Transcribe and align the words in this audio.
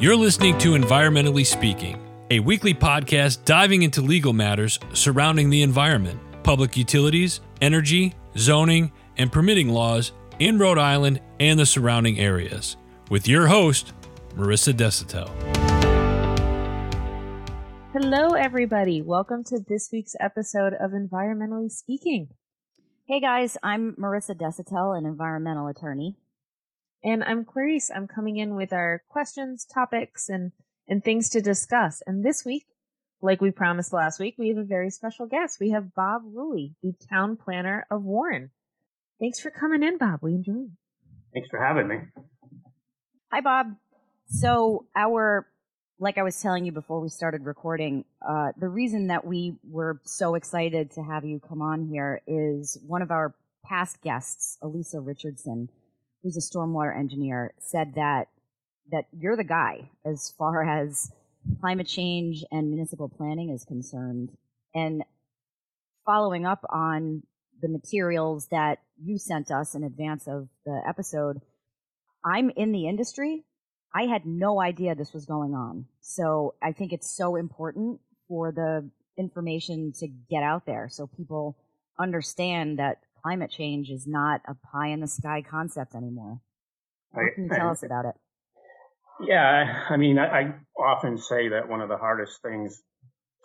You're 0.00 0.16
listening 0.16 0.56
to 0.60 0.70
Environmentally 0.70 1.44
Speaking, 1.44 2.00
a 2.30 2.40
weekly 2.40 2.72
podcast 2.72 3.44
diving 3.44 3.82
into 3.82 4.00
legal 4.00 4.32
matters 4.32 4.78
surrounding 4.94 5.50
the 5.50 5.60
environment, 5.60 6.18
public 6.42 6.74
utilities, 6.74 7.42
energy, 7.60 8.14
zoning, 8.38 8.92
and 9.18 9.30
permitting 9.30 9.68
laws 9.68 10.12
in 10.38 10.58
Rhode 10.58 10.78
Island 10.78 11.20
and 11.38 11.60
the 11.60 11.66
surrounding 11.66 12.18
areas, 12.18 12.78
with 13.10 13.28
your 13.28 13.46
host, 13.46 13.92
Marissa 14.36 14.72
Desautel. 14.72 15.28
Hello, 17.92 18.32
everybody. 18.32 19.02
Welcome 19.02 19.44
to 19.44 19.58
this 19.68 19.90
week's 19.92 20.16
episode 20.18 20.72
of 20.80 20.92
Environmentally 20.92 21.70
Speaking. 21.70 22.28
Hey 23.04 23.20
guys, 23.20 23.58
I'm 23.62 23.96
Marissa 23.96 24.34
Desautel, 24.34 24.96
an 24.96 25.04
environmental 25.04 25.66
attorney. 25.66 26.16
And 27.02 27.24
I'm 27.24 27.44
Clarice. 27.44 27.90
I'm 27.94 28.06
coming 28.06 28.36
in 28.36 28.54
with 28.54 28.72
our 28.72 29.02
questions, 29.08 29.64
topics, 29.64 30.28
and, 30.28 30.52
and 30.86 31.02
things 31.02 31.30
to 31.30 31.40
discuss. 31.40 32.02
And 32.06 32.24
this 32.24 32.44
week, 32.44 32.66
like 33.22 33.40
we 33.40 33.50
promised 33.50 33.92
last 33.92 34.20
week, 34.20 34.34
we 34.38 34.48
have 34.48 34.58
a 34.58 34.64
very 34.64 34.90
special 34.90 35.26
guest. 35.26 35.58
We 35.60 35.70
have 35.70 35.94
Bob 35.94 36.22
Rulli, 36.24 36.74
the 36.82 36.92
town 37.08 37.36
planner 37.36 37.86
of 37.90 38.02
Warren. 38.04 38.50
Thanks 39.18 39.40
for 39.40 39.50
coming 39.50 39.82
in, 39.82 39.98
Bob. 39.98 40.20
We 40.22 40.34
enjoy 40.34 40.52
it. 40.52 40.70
Thanks 41.32 41.48
for 41.48 41.62
having 41.62 41.88
me. 41.88 41.96
Hi, 43.32 43.40
Bob. 43.40 43.76
So 44.28 44.86
our, 44.94 45.46
like 45.98 46.18
I 46.18 46.22
was 46.22 46.40
telling 46.40 46.64
you 46.64 46.72
before 46.72 47.00
we 47.00 47.08
started 47.08 47.44
recording, 47.44 48.04
uh, 48.26 48.52
the 48.58 48.68
reason 48.68 49.08
that 49.08 49.26
we 49.26 49.54
were 49.70 50.00
so 50.04 50.34
excited 50.34 50.90
to 50.92 51.02
have 51.02 51.24
you 51.24 51.40
come 51.40 51.62
on 51.62 51.86
here 51.86 52.20
is 52.26 52.78
one 52.86 53.02
of 53.02 53.10
our 53.10 53.34
past 53.64 54.02
guests, 54.02 54.58
Elisa 54.62 55.00
Richardson, 55.00 55.68
who's 56.22 56.36
a 56.36 56.56
stormwater 56.56 56.96
engineer, 56.96 57.54
said 57.58 57.94
that 57.94 58.28
that 58.90 59.04
you're 59.12 59.36
the 59.36 59.44
guy 59.44 59.90
as 60.04 60.34
far 60.36 60.62
as 60.82 61.10
climate 61.60 61.86
change 61.86 62.44
and 62.50 62.70
municipal 62.70 63.08
planning 63.08 63.50
is 63.50 63.64
concerned. 63.64 64.30
And 64.74 65.04
following 66.04 66.46
up 66.46 66.64
on 66.68 67.22
the 67.62 67.68
materials 67.68 68.48
that 68.50 68.78
you 69.02 69.18
sent 69.18 69.50
us 69.50 69.74
in 69.74 69.84
advance 69.84 70.26
of 70.26 70.48
the 70.64 70.82
episode, 70.86 71.40
I'm 72.24 72.50
in 72.50 72.72
the 72.72 72.88
industry. 72.88 73.44
I 73.94 74.02
had 74.02 74.26
no 74.26 74.60
idea 74.60 74.94
this 74.94 75.12
was 75.12 75.26
going 75.26 75.54
on. 75.54 75.86
So 76.00 76.54
I 76.62 76.72
think 76.72 76.92
it's 76.92 77.16
so 77.16 77.36
important 77.36 78.00
for 78.28 78.52
the 78.52 78.88
information 79.18 79.92
to 79.98 80.08
get 80.30 80.42
out 80.42 80.64
there 80.66 80.88
so 80.90 81.06
people 81.06 81.56
understand 81.98 82.78
that 82.78 82.98
climate 83.22 83.50
change 83.50 83.90
is 83.90 84.06
not 84.06 84.40
a 84.46 84.54
pie 84.54 84.88
in 84.88 85.00
the 85.00 85.06
sky 85.06 85.42
concept 85.48 85.94
anymore. 85.94 86.40
What 87.12 87.34
can 87.34 87.44
you 87.44 87.50
tell 87.50 87.70
us 87.70 87.82
about 87.82 88.06
it? 88.06 88.14
Yeah, 89.22 89.84
I 89.90 89.96
mean, 89.96 90.18
I, 90.18 90.26
I, 90.26 90.54
often 90.78 91.18
say 91.18 91.48
that 91.50 91.68
one 91.68 91.82
of 91.82 91.88
the 91.88 91.98
hardest 91.98 92.40
things 92.42 92.80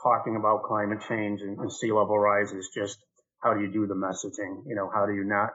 talking 0.01 0.37
about 0.37 0.63
climate 0.63 0.99
change 1.07 1.41
and, 1.41 1.57
and, 1.59 1.71
sea 1.71 1.91
level 1.91 2.17
rise 2.17 2.53
is 2.53 2.69
just 2.73 2.97
how 3.43 3.53
do 3.53 3.61
you 3.61 3.71
do 3.71 3.85
the 3.85 3.95
messaging? 3.95 4.63
You 4.67 4.75
know, 4.75 4.89
how 4.93 5.05
do 5.05 5.13
you 5.13 5.25
not 5.25 5.49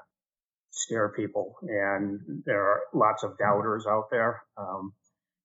scare 0.72 1.08
people? 1.16 1.55
And 1.62 2.20
there 2.44 2.60
are 2.60 2.80
lots 2.92 3.22
of 3.22 3.38
doubters 3.38 3.86
out 3.88 4.08
there. 4.10 4.42
Um, 4.58 4.92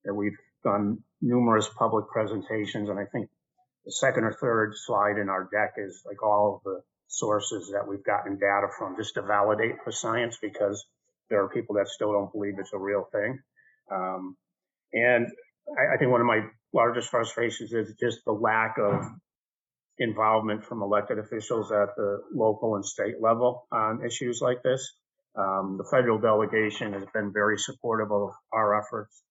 that 0.04 0.14
we've 0.14 0.36
done 0.64 0.98
numerous 1.20 1.68
public 1.78 2.06
presentations, 2.08 2.88
and 2.88 2.98
I 2.98 3.04
think 3.04 3.28
the 3.84 3.92
second 3.92 4.24
or 4.24 4.36
third 4.40 4.72
slide 4.74 5.18
in 5.20 5.28
our 5.28 5.48
deck 5.52 5.74
is 5.76 6.02
like 6.06 6.22
all 6.22 6.56
of 6.56 6.62
the 6.64 6.80
sources 7.08 7.70
that 7.72 7.86
we've 7.88 8.04
gotten 8.04 8.38
data 8.38 8.68
from 8.78 8.96
just 8.96 9.14
to 9.14 9.22
validate 9.22 9.76
the 9.84 9.92
science 9.92 10.38
because 10.40 10.84
there 11.30 11.42
are 11.42 11.48
people 11.48 11.76
that 11.76 11.88
still 11.88 12.12
don't 12.12 12.32
believe 12.32 12.54
it's 12.58 12.72
a 12.72 12.78
real 12.78 13.04
thing. 13.12 13.38
Um, 13.92 14.36
and 14.92 15.26
I, 15.78 15.94
I, 15.94 15.96
think 15.98 16.10
one 16.10 16.20
of 16.20 16.26
my 16.26 16.40
largest 16.72 17.08
frustrations 17.08 17.72
is 17.72 17.94
just 18.00 18.18
the 18.24 18.32
lack 18.32 18.76
of 18.78 19.04
involvement 19.98 20.64
from 20.64 20.82
elected 20.82 21.18
officials 21.18 21.70
at 21.72 21.94
the 21.96 22.20
local 22.34 22.76
and 22.76 22.84
state 22.84 23.20
level 23.20 23.66
on 23.72 24.04
issues 24.04 24.40
like 24.42 24.62
this. 24.62 24.94
Um, 25.38 25.76
the 25.78 25.88
federal 25.90 26.18
delegation 26.18 26.92
has 26.94 27.04
been 27.12 27.32
very 27.32 27.58
supportive 27.58 28.10
of 28.10 28.30
our 28.52 28.78
efforts. 28.80 29.22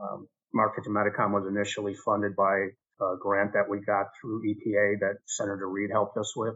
Um, 0.00 0.28
Market 0.54 0.84
to 0.84 0.90
Metacom 0.90 1.32
was 1.32 1.46
initially 1.48 1.94
funded 2.04 2.36
by 2.36 2.68
a 3.00 3.16
grant 3.18 3.52
that 3.54 3.68
we 3.68 3.80
got 3.80 4.06
through 4.20 4.42
EPA 4.42 5.00
that 5.00 5.16
Senator 5.26 5.68
Reed 5.68 5.90
helped 5.90 6.16
us 6.16 6.34
with. 6.36 6.54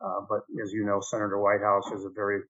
Uh, 0.00 0.20
but 0.28 0.40
as 0.62 0.72
you 0.72 0.84
know, 0.84 1.00
Senator 1.00 1.38
Whitehouse 1.38 1.90
is 1.92 2.04
a 2.04 2.10
very 2.14 2.40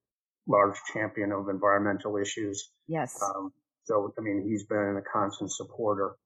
large 0.46 0.76
champion 0.92 1.32
of 1.32 1.48
environmental 1.48 2.16
issues. 2.16 2.70
Yes. 2.86 3.18
Um, 3.22 3.52
so, 3.84 4.12
I 4.18 4.20
mean, 4.22 4.44
he's 4.46 4.66
been 4.66 5.00
a 5.00 5.10
constant 5.12 5.50
supporter. 5.52 6.16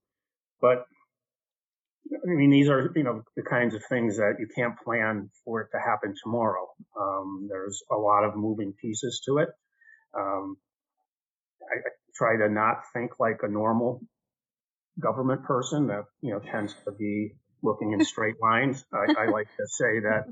But, 0.60 0.84
I 2.12 2.26
mean, 2.26 2.50
these 2.50 2.68
are, 2.68 2.90
you 2.94 3.04
know, 3.04 3.22
the 3.36 3.42
kinds 3.42 3.74
of 3.74 3.82
things 3.88 4.16
that 4.16 4.34
you 4.38 4.48
can't 4.54 4.78
plan 4.84 5.30
for 5.44 5.60
it 5.62 5.68
to 5.72 5.78
happen 5.78 6.14
tomorrow. 6.22 6.68
Um, 7.00 7.48
there's 7.48 7.82
a 7.90 7.96
lot 7.96 8.24
of 8.24 8.36
moving 8.36 8.74
pieces 8.80 9.22
to 9.26 9.38
it. 9.38 9.48
Um, 10.16 10.56
I, 11.62 11.78
I 11.78 11.90
try 12.14 12.36
to 12.36 12.52
not 12.52 12.82
think 12.92 13.12
like 13.18 13.40
a 13.42 13.48
normal 13.48 14.00
government 15.00 15.44
person 15.44 15.86
that, 15.86 16.04
you 16.20 16.32
know, 16.32 16.40
tends 16.40 16.74
to 16.84 16.92
be 16.92 17.34
looking 17.62 17.92
in 17.92 18.04
straight 18.04 18.36
lines. 18.40 18.84
I, 18.92 19.22
I, 19.22 19.30
like 19.30 19.48
to 19.56 19.66
say 19.66 20.00
that 20.00 20.24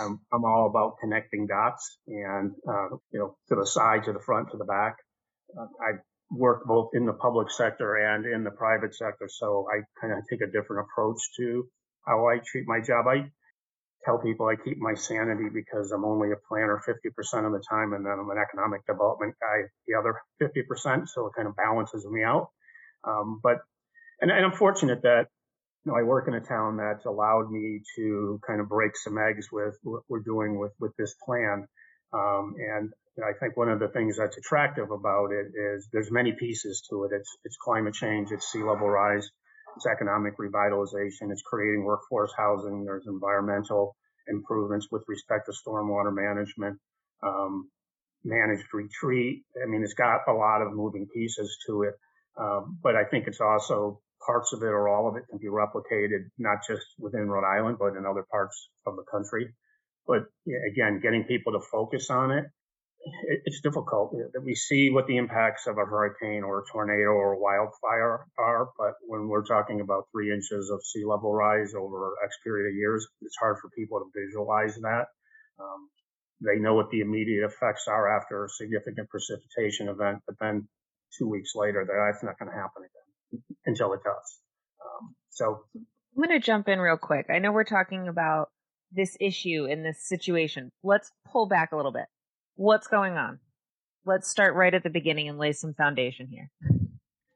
I'm, 0.00 0.20
I'm, 0.32 0.44
all 0.44 0.66
about 0.66 0.96
connecting 1.00 1.46
dots 1.46 1.98
and, 2.08 2.52
uh, 2.68 2.96
you 3.12 3.20
know, 3.20 3.36
to 3.48 3.54
the 3.54 3.66
side, 3.66 4.04
to 4.04 4.12
the 4.12 4.20
front, 4.20 4.50
to 4.50 4.56
the 4.56 4.64
back. 4.64 4.96
Uh, 5.56 5.66
I 5.80 5.98
work 6.30 6.64
both 6.66 6.90
in 6.94 7.06
the 7.06 7.12
public 7.12 7.50
sector 7.50 7.96
and 7.96 8.26
in 8.26 8.44
the 8.44 8.50
private 8.50 8.94
sector, 8.94 9.28
so 9.28 9.66
I 9.70 9.82
kind 10.00 10.12
of 10.12 10.24
take 10.28 10.40
a 10.40 10.50
different 10.50 10.86
approach 10.86 11.20
to 11.38 11.68
how 12.06 12.26
I 12.26 12.38
treat 12.44 12.64
my 12.66 12.80
job. 12.80 13.06
I 13.06 13.30
tell 14.04 14.18
people 14.18 14.46
I 14.46 14.56
keep 14.56 14.78
my 14.78 14.94
sanity 14.94 15.48
because 15.52 15.92
I'm 15.92 16.04
only 16.04 16.32
a 16.32 16.36
planner 16.48 16.80
50% 16.86 17.46
of 17.46 17.52
the 17.52 17.62
time, 17.68 17.92
and 17.92 18.04
then 18.04 18.12
I'm 18.18 18.30
an 18.30 18.38
economic 18.38 18.84
development 18.86 19.34
guy 19.40 19.68
the 19.86 19.94
other 19.94 20.16
50%, 20.42 21.08
so 21.08 21.26
it 21.26 21.32
kind 21.36 21.48
of 21.48 21.54
balances 21.56 22.04
me 22.10 22.24
out. 22.24 22.50
Um, 23.04 23.40
but 23.42 23.58
and, 24.20 24.30
and 24.30 24.44
I'm 24.46 24.52
fortunate 24.52 25.02
that 25.02 25.26
you 25.84 25.92
know, 25.92 25.98
I 25.98 26.02
work 26.02 26.28
in 26.28 26.34
a 26.34 26.40
town 26.40 26.76
that's 26.76 27.06
allowed 27.06 27.50
me 27.50 27.80
to 27.96 28.40
kind 28.46 28.60
of 28.60 28.68
break 28.68 28.92
some 28.96 29.18
eggs 29.18 29.48
with 29.50 29.74
what 29.82 30.02
we're 30.08 30.20
doing 30.20 30.58
with, 30.58 30.72
with 30.78 30.92
this 30.96 31.14
plan. 31.24 31.66
Um, 32.12 32.54
and 32.56 32.92
I 33.18 33.32
think 33.40 33.56
one 33.56 33.68
of 33.68 33.80
the 33.80 33.88
things 33.88 34.16
that's 34.16 34.36
attractive 34.36 34.90
about 34.90 35.32
it 35.32 35.46
is 35.54 35.88
there's 35.92 36.10
many 36.10 36.32
pieces 36.32 36.82
to 36.90 37.04
it. 37.04 37.10
It's, 37.14 37.36
it's 37.44 37.56
climate 37.56 37.94
change, 37.94 38.30
it's 38.30 38.50
sea 38.52 38.62
level 38.62 38.88
rise, 38.88 39.28
it's 39.76 39.86
economic 39.86 40.38
revitalization, 40.38 41.30
it's 41.30 41.42
creating 41.42 41.84
workforce 41.84 42.32
housing, 42.36 42.84
there's 42.84 43.06
environmental 43.06 43.96
improvements 44.28 44.86
with 44.90 45.02
respect 45.08 45.46
to 45.46 45.52
stormwater 45.52 46.14
management, 46.14 46.78
um, 47.24 47.68
managed 48.24 48.72
retreat. 48.72 49.42
I 49.60 49.68
mean, 49.68 49.82
it's 49.82 49.94
got 49.94 50.20
a 50.28 50.32
lot 50.32 50.62
of 50.62 50.72
moving 50.72 51.08
pieces 51.12 51.58
to 51.66 51.82
it. 51.82 51.94
Um, 52.38 52.78
but 52.82 52.96
I 52.96 53.04
think 53.04 53.26
it's 53.26 53.40
also 53.40 54.00
parts 54.26 54.52
of 54.52 54.62
it 54.62 54.66
or 54.66 54.88
all 54.88 55.08
of 55.08 55.16
it 55.16 55.24
can 55.28 55.38
be 55.38 55.48
replicated, 55.48 56.30
not 56.38 56.58
just 56.66 56.86
within 56.98 57.28
Rhode 57.28 57.46
Island, 57.46 57.78
but 57.78 57.96
in 57.96 58.06
other 58.06 58.24
parts 58.30 58.68
of 58.86 58.96
the 58.96 59.04
country. 59.10 59.54
But 60.06 60.24
again, 60.70 61.00
getting 61.02 61.24
people 61.24 61.52
to 61.52 61.60
focus 61.60 62.10
on 62.10 62.30
it, 62.32 62.44
it's 63.44 63.60
difficult. 63.60 64.14
We 64.44 64.54
see 64.54 64.90
what 64.90 65.06
the 65.06 65.16
impacts 65.16 65.66
of 65.66 65.76
a 65.76 65.84
hurricane 65.84 66.42
or 66.44 66.60
a 66.60 66.62
tornado 66.70 67.10
or 67.10 67.32
a 67.32 67.38
wildfire 67.38 68.26
are, 68.38 68.68
but 68.78 68.94
when 69.06 69.28
we're 69.28 69.44
talking 69.44 69.80
about 69.80 70.04
three 70.12 70.32
inches 70.32 70.70
of 70.70 70.84
sea 70.84 71.04
level 71.04 71.32
rise 71.32 71.74
over 71.74 72.14
X 72.24 72.36
period 72.44 72.70
of 72.70 72.76
years, 72.76 73.06
it's 73.22 73.36
hard 73.40 73.56
for 73.60 73.70
people 73.76 73.98
to 73.98 74.10
visualize 74.14 74.76
that. 74.82 75.06
Um, 75.58 75.88
they 76.40 76.60
know 76.60 76.74
what 76.74 76.90
the 76.90 77.00
immediate 77.00 77.44
effects 77.44 77.86
are 77.88 78.16
after 78.16 78.44
a 78.44 78.48
significant 78.48 79.08
precipitation 79.08 79.88
event, 79.88 80.18
but 80.26 80.36
then 80.40 80.68
two 81.18 81.28
weeks 81.28 81.52
later, 81.54 81.86
that's 81.86 82.22
not 82.22 82.38
going 82.38 82.50
to 82.50 82.56
happen 82.56 82.82
again 82.82 83.01
until 83.66 83.92
it 83.92 84.00
does. 84.04 84.38
Um, 84.80 85.14
so 85.30 85.64
I'm 85.74 86.22
going 86.22 86.40
to 86.40 86.44
jump 86.44 86.68
in 86.68 86.78
real 86.78 86.96
quick. 86.96 87.26
I 87.30 87.38
know 87.38 87.52
we're 87.52 87.64
talking 87.64 88.08
about 88.08 88.50
this 88.92 89.16
issue 89.20 89.66
in 89.66 89.82
this 89.82 90.06
situation. 90.06 90.70
Let's 90.82 91.10
pull 91.30 91.46
back 91.46 91.72
a 91.72 91.76
little 91.76 91.92
bit. 91.92 92.06
What's 92.56 92.86
going 92.86 93.14
on? 93.14 93.38
Let's 94.04 94.28
start 94.28 94.54
right 94.54 94.74
at 94.74 94.82
the 94.82 94.90
beginning 94.90 95.28
and 95.28 95.38
lay 95.38 95.52
some 95.52 95.74
foundation 95.74 96.28
here. 96.28 96.50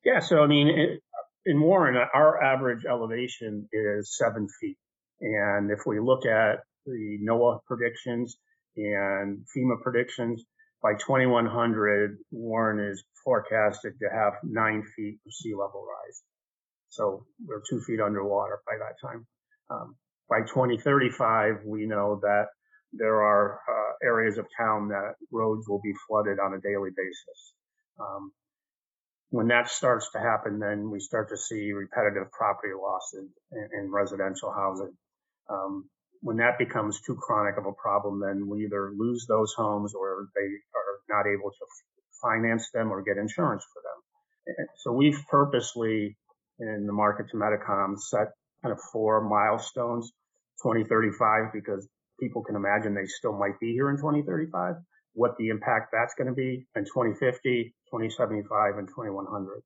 Yeah, 0.04 0.20
so 0.20 0.42
I 0.42 0.46
mean, 0.46 0.68
it, 0.68 1.00
in 1.46 1.60
Warren, 1.60 1.96
our 2.12 2.42
average 2.42 2.84
elevation 2.84 3.68
is 3.72 4.16
seven 4.16 4.48
feet. 4.60 4.76
And 5.20 5.70
if 5.70 5.80
we 5.86 6.00
look 6.00 6.26
at 6.26 6.58
the 6.84 7.18
NOAA 7.26 7.60
predictions 7.66 8.36
and 8.76 9.44
FEMA 9.56 9.80
predictions, 9.82 10.44
by 10.82 10.94
2100, 10.94 12.18
Warren 12.30 12.80
is 12.80 13.02
forecasted 13.24 13.94
to 14.00 14.08
have 14.12 14.34
nine 14.42 14.82
feet 14.94 15.18
of 15.26 15.32
sea 15.32 15.52
level 15.54 15.84
rise. 15.84 16.22
So 16.90 17.26
we're 17.46 17.62
two 17.68 17.80
feet 17.80 18.00
underwater 18.00 18.60
by 18.66 18.74
that 18.78 18.94
time. 19.06 19.26
Um, 19.70 19.96
by 20.28 20.40
2035, 20.40 21.64
we 21.64 21.86
know 21.86 22.20
that 22.22 22.46
there 22.92 23.22
are 23.22 23.60
uh, 23.68 24.06
areas 24.06 24.38
of 24.38 24.46
town 24.58 24.88
that 24.88 25.14
roads 25.30 25.68
will 25.68 25.80
be 25.82 25.92
flooded 26.06 26.38
on 26.38 26.54
a 26.54 26.60
daily 26.60 26.90
basis. 26.96 27.52
Um, 28.00 28.32
when 29.30 29.48
that 29.48 29.68
starts 29.68 30.10
to 30.12 30.20
happen, 30.20 30.58
then 30.58 30.90
we 30.90 31.00
start 31.00 31.28
to 31.30 31.36
see 31.36 31.72
repetitive 31.72 32.30
property 32.32 32.72
losses 32.80 33.28
in, 33.52 33.68
in 33.78 33.92
residential 33.92 34.52
housing. 34.52 34.96
Um, 35.50 35.88
when 36.20 36.36
that 36.38 36.58
becomes 36.58 37.00
too 37.00 37.16
chronic 37.16 37.56
of 37.58 37.66
a 37.66 37.72
problem, 37.72 38.20
then 38.20 38.48
we 38.48 38.64
either 38.64 38.92
lose 38.96 39.26
those 39.28 39.52
homes 39.56 39.94
or 39.94 40.28
they 40.34 40.46
are 40.46 41.22
not 41.22 41.26
able 41.26 41.50
to 41.50 41.66
finance 42.22 42.70
them 42.72 42.92
or 42.92 43.02
get 43.02 43.16
insurance 43.16 43.64
for 43.72 43.82
them. 43.82 44.66
So 44.78 44.92
we've 44.92 45.18
purposely 45.30 46.16
in 46.58 46.86
the 46.86 46.92
market 46.92 47.26
to 47.30 47.36
Metacom 47.36 47.98
set 47.98 48.28
kind 48.62 48.72
of 48.72 48.78
four 48.92 49.20
milestones, 49.20 50.10
2035, 50.62 51.52
because 51.52 51.86
people 52.20 52.42
can 52.42 52.56
imagine 52.56 52.94
they 52.94 53.06
still 53.06 53.36
might 53.36 53.58
be 53.60 53.72
here 53.72 53.90
in 53.90 53.96
2035, 53.96 54.76
what 55.12 55.36
the 55.38 55.48
impact 55.48 55.88
that's 55.92 56.14
going 56.14 56.28
to 56.28 56.34
be 56.34 56.66
in 56.74 56.84
2050, 56.84 57.74
2075, 57.92 58.78
and 58.78 58.88
2100. 58.88 59.62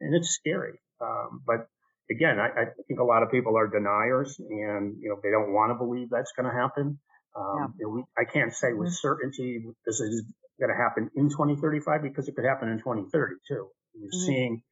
And 0.00 0.14
it's 0.14 0.30
scary. 0.30 0.78
Um, 1.00 1.42
but 1.46 1.66
again, 2.10 2.38
I, 2.38 2.48
I, 2.48 2.64
think 2.86 3.00
a 3.00 3.04
lot 3.04 3.22
of 3.22 3.30
people 3.30 3.56
are 3.56 3.66
deniers 3.66 4.38
and, 4.38 4.96
you 5.00 5.08
know, 5.08 5.16
they 5.22 5.30
don't 5.30 5.52
want 5.52 5.70
to 5.70 5.74
believe 5.74 6.08
that's 6.10 6.32
going 6.36 6.50
to 6.50 6.56
happen. 6.56 6.98
Um, 7.36 7.56
yeah. 7.58 7.66
you 7.78 7.86
know, 7.86 7.92
we, 7.94 8.04
I 8.16 8.24
can't 8.24 8.52
say 8.52 8.72
with 8.72 8.88
mm-hmm. 8.88 9.08
certainty 9.08 9.64
this 9.86 10.00
is 10.00 10.24
going 10.60 10.70
to 10.70 10.76
happen 10.76 11.10
in 11.16 11.30
2035 11.30 12.02
because 12.02 12.28
it 12.28 12.34
could 12.36 12.44
happen 12.44 12.68
in 12.68 12.78
2030 12.78 13.34
too. 13.48 13.68
We're 13.94 14.06
mm-hmm. 14.06 14.26
seeing 14.26 14.62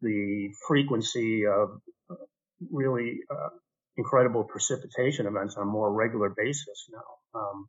the 0.00 0.50
frequency 0.66 1.46
of 1.46 1.80
really 2.70 3.18
uh, 3.30 3.48
incredible 3.96 4.44
precipitation 4.44 5.26
events 5.26 5.56
on 5.56 5.62
a 5.62 5.66
more 5.66 5.92
regular 5.92 6.32
basis 6.36 6.88
now. 6.90 7.40
Um, 7.40 7.66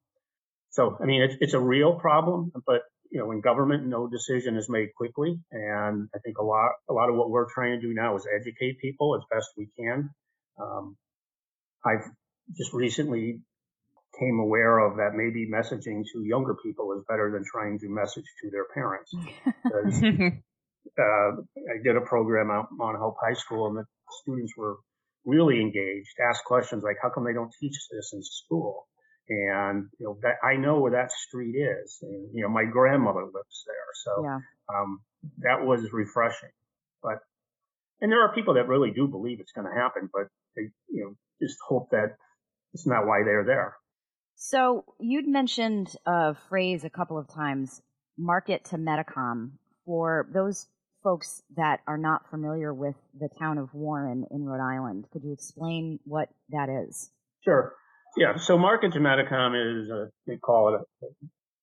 so, 0.69 0.97
I 1.01 1.05
mean, 1.05 1.23
it's, 1.23 1.35
it's 1.39 1.53
a 1.53 1.59
real 1.59 1.95
problem, 1.95 2.51
but 2.65 2.81
you 3.11 3.19
know, 3.19 3.31
in 3.31 3.41
government, 3.41 3.85
no 3.85 4.07
decision 4.07 4.57
is 4.57 4.69
made 4.69 4.89
quickly, 4.95 5.39
and 5.51 6.09
I 6.13 6.19
think 6.19 6.37
a 6.37 6.43
lot, 6.43 6.71
a 6.89 6.93
lot 6.93 7.09
of 7.09 7.15
what 7.15 7.29
we're 7.29 7.51
trying 7.53 7.79
to 7.79 7.87
do 7.87 7.93
now 7.93 8.15
is 8.15 8.27
educate 8.33 8.79
people 8.79 9.15
as 9.15 9.21
best 9.31 9.49
we 9.57 9.69
can. 9.77 10.09
Um, 10.59 10.97
I've 11.85 12.05
just 12.55 12.73
recently 12.73 13.39
came 14.19 14.39
aware 14.39 14.79
of 14.79 14.97
that 14.97 15.11
maybe 15.13 15.47
messaging 15.47 16.03
to 16.13 16.23
younger 16.23 16.55
people 16.63 16.93
is 16.93 17.03
better 17.07 17.31
than 17.31 17.43
trying 17.49 17.79
to 17.79 17.87
message 17.89 18.25
to 18.41 18.49
their 18.49 18.65
parents. 18.73 19.13
uh, 20.97 21.01
I 21.01 21.83
did 21.83 21.95
a 21.95 22.01
program 22.01 22.49
out 22.49 22.67
on 22.79 22.95
Hope 22.95 23.15
High 23.21 23.35
School, 23.35 23.67
and 23.67 23.77
the 23.77 23.85
students 24.23 24.53
were 24.57 24.77
really 25.25 25.61
engaged, 25.61 26.15
asked 26.29 26.45
questions 26.45 26.83
like, 26.83 26.97
"How 27.01 27.09
come 27.09 27.25
they 27.25 27.33
don't 27.33 27.53
teach 27.59 27.75
this 27.91 28.11
in 28.13 28.21
school?" 28.23 28.87
And 29.29 29.87
you 29.99 30.05
know, 30.05 30.17
that 30.21 30.35
I 30.45 30.55
know 30.55 30.79
where 30.79 30.91
that 30.91 31.11
street 31.11 31.55
is, 31.55 31.99
and 32.01 32.29
you 32.33 32.43
know, 32.43 32.49
my 32.49 32.63
grandmother 32.63 33.23
lives 33.23 33.63
there, 33.65 33.75
so 34.05 34.23
yeah. 34.23 34.39
um, 34.73 35.01
that 35.39 35.65
was 35.65 35.91
refreshing. 35.91 36.49
But 37.03 37.19
and 37.99 38.11
there 38.11 38.21
are 38.21 38.33
people 38.33 38.53
that 38.53 38.67
really 38.67 38.91
do 38.91 39.07
believe 39.07 39.39
it's 39.39 39.51
going 39.51 39.67
to 39.67 39.73
happen, 39.73 40.09
but 40.13 40.27
they, 40.55 40.63
you 40.89 41.03
know, 41.03 41.13
just 41.41 41.57
hope 41.67 41.89
that 41.91 42.15
it's 42.73 42.87
not 42.87 43.05
why 43.05 43.23
they're 43.25 43.45
there. 43.45 43.75
So 44.35 44.85
you'd 44.99 45.27
mentioned 45.27 45.95
a 46.05 46.35
phrase 46.47 46.83
a 46.83 46.89
couple 46.89 47.17
of 47.17 47.27
times, 47.27 47.81
market 48.17 48.65
to 48.65 48.77
Metacom. 48.77 49.51
For 49.85 50.27
those 50.33 50.67
folks 51.03 51.41
that 51.55 51.79
are 51.87 51.97
not 51.97 52.29
familiar 52.29 52.73
with 52.73 52.95
the 53.17 53.29
town 53.39 53.57
of 53.57 53.73
Warren 53.73 54.25
in 54.29 54.45
Rhode 54.45 54.63
Island, 54.63 55.05
could 55.11 55.23
you 55.23 55.33
explain 55.33 55.99
what 56.03 56.29
that 56.49 56.69
is? 56.69 57.09
Sure. 57.43 57.73
Yeah. 58.15 58.37
So 58.37 58.57
Market 58.57 58.93
to 58.93 58.99
Metacom 58.99 59.83
is, 59.83 59.89
a, 59.89 60.07
they 60.25 60.37
call 60.37 60.75
it 60.75 60.81
a 61.03 61.07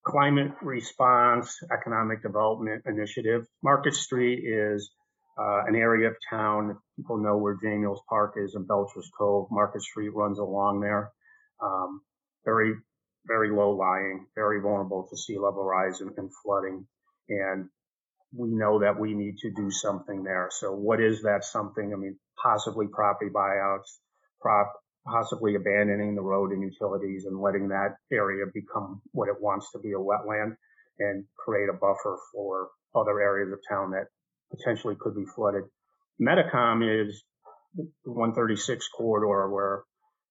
climate 0.05 0.53
response 0.63 1.59
economic 1.73 2.23
development 2.23 2.83
initiative. 2.87 3.47
Market 3.63 3.95
Street 3.95 4.45
is 4.45 4.91
uh, 5.39 5.63
an 5.67 5.75
area 5.75 6.09
of 6.09 6.15
town. 6.31 6.77
People 6.97 7.19
know 7.19 7.37
where 7.39 7.57
Jamil's 7.63 8.03
Park 8.09 8.35
is 8.37 8.55
in 8.55 8.67
Belcher's 8.67 9.11
Cove. 9.19 9.49
Market 9.51 9.83
Street 9.83 10.11
runs 10.15 10.39
along 10.39 10.81
there. 10.81 11.11
Um, 11.63 12.03
very, 12.45 12.75
very 13.27 13.51
low 13.51 13.71
lying, 13.71 14.27
very 14.35 14.61
vulnerable 14.61 15.07
to 15.09 15.17
sea 15.17 15.39
level 15.39 15.65
rise 15.65 16.01
and, 16.01 16.11
and 16.19 16.31
flooding. 16.45 16.87
And 17.29 17.69
we 18.37 18.51
know 18.51 18.81
that 18.81 18.99
we 18.99 19.15
need 19.15 19.39
to 19.39 19.51
do 19.51 19.71
something 19.71 20.23
there. 20.25 20.51
So 20.53 20.73
what 20.73 21.01
is 21.01 21.23
that 21.23 21.45
something? 21.45 21.93
I 21.93 21.97
mean, 21.97 22.19
possibly 22.43 22.87
property 22.93 23.31
buyouts, 23.35 23.99
prop, 24.41 24.73
possibly 25.07 25.55
abandoning 25.55 26.15
the 26.15 26.23
road 26.23 26.51
and 26.53 26.63
utilities 26.63 27.25
and 27.27 27.41
letting 27.41 27.69
that 27.69 27.97
area 28.13 28.45
become 28.53 29.01
what 29.13 29.29
it 29.29 29.41
wants 29.41 29.71
to 29.73 29.79
be 29.79 29.93
a 29.93 29.99
wetland 29.99 30.57
and 30.99 31.25
create 31.37 31.69
a 31.69 31.73
buffer 31.73 32.19
for 32.33 32.69
other 32.95 33.21
areas 33.21 33.53
of 33.53 33.59
town 33.69 33.91
that 33.91 34.07
potentially 34.51 34.97
could 34.99 35.15
be 35.15 35.25
flooded. 35.35 35.65
Metacom 36.21 37.07
is 37.09 37.23
the 37.77 38.13
136 38.13 38.89
corridor 38.97 39.51
where 39.51 39.85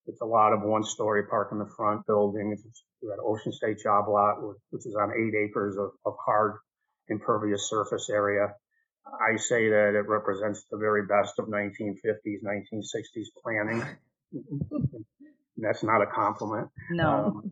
it's 0.06 0.20
a 0.20 0.26
lot 0.26 0.52
of 0.52 0.62
one 0.62 0.82
story 0.82 1.24
park 1.28 1.48
in 1.52 1.58
the 1.58 1.70
front 1.76 2.06
buildings. 2.06 2.62
It's 2.64 2.84
got 3.02 3.22
Ocean 3.24 3.52
State 3.52 3.78
job 3.82 4.08
lot, 4.08 4.36
which 4.70 4.86
is 4.86 4.96
on 5.00 5.12
eight 5.12 5.34
acres 5.36 5.76
of, 5.78 5.90
of 6.04 6.14
hard 6.24 6.56
impervious 7.08 7.68
surface 7.68 8.08
area. 8.10 8.54
I 9.06 9.36
say 9.36 9.68
that 9.68 9.94
it 9.94 10.08
represents 10.08 10.64
the 10.70 10.78
very 10.78 11.06
best 11.06 11.38
of 11.38 11.46
1950s, 11.46 12.42
1960s 12.42 13.28
planning. 13.42 13.84
That's 15.56 15.82
not 15.82 16.02
a 16.02 16.06
compliment. 16.06 16.68
No. 16.90 17.26
Um, 17.26 17.50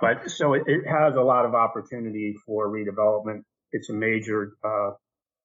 but 0.00 0.30
so 0.30 0.54
it, 0.54 0.62
it, 0.66 0.82
has 0.86 1.16
a 1.16 1.20
lot 1.20 1.44
of 1.44 1.54
opportunity 1.54 2.34
for 2.44 2.68
redevelopment. 2.68 3.42
It's 3.72 3.88
a 3.88 3.92
major 3.92 4.52
uh, 4.64 4.90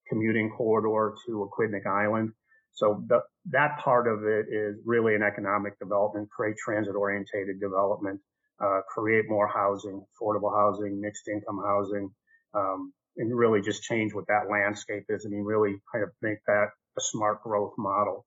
commuting 0.09 0.49
corridor 0.49 1.15
to 1.25 1.49
Aquidneck 1.49 1.85
Island. 1.85 2.31
So 2.73 3.03
the, 3.07 3.21
that 3.51 3.79
part 3.79 4.07
of 4.07 4.23
it 4.23 4.47
is 4.51 4.77
really 4.85 5.15
an 5.15 5.23
economic 5.23 5.79
development, 5.79 6.29
create 6.29 6.57
transit 6.57 6.95
orientated 6.95 7.59
development, 7.59 8.19
uh, 8.63 8.81
create 8.87 9.25
more 9.29 9.47
housing, 9.47 10.03
affordable 10.13 10.53
housing, 10.55 11.01
mixed 11.01 11.27
income 11.27 11.61
housing, 11.65 12.09
um, 12.53 12.93
and 13.17 13.35
really 13.35 13.61
just 13.61 13.83
change 13.83 14.13
what 14.13 14.25
that 14.27 14.49
landscape 14.49 15.05
is. 15.09 15.25
I 15.25 15.29
mean, 15.29 15.43
really 15.43 15.81
kind 15.91 16.03
of 16.03 16.11
make 16.21 16.37
that 16.45 16.67
a 16.97 17.01
smart 17.01 17.43
growth 17.43 17.73
model. 17.77 18.25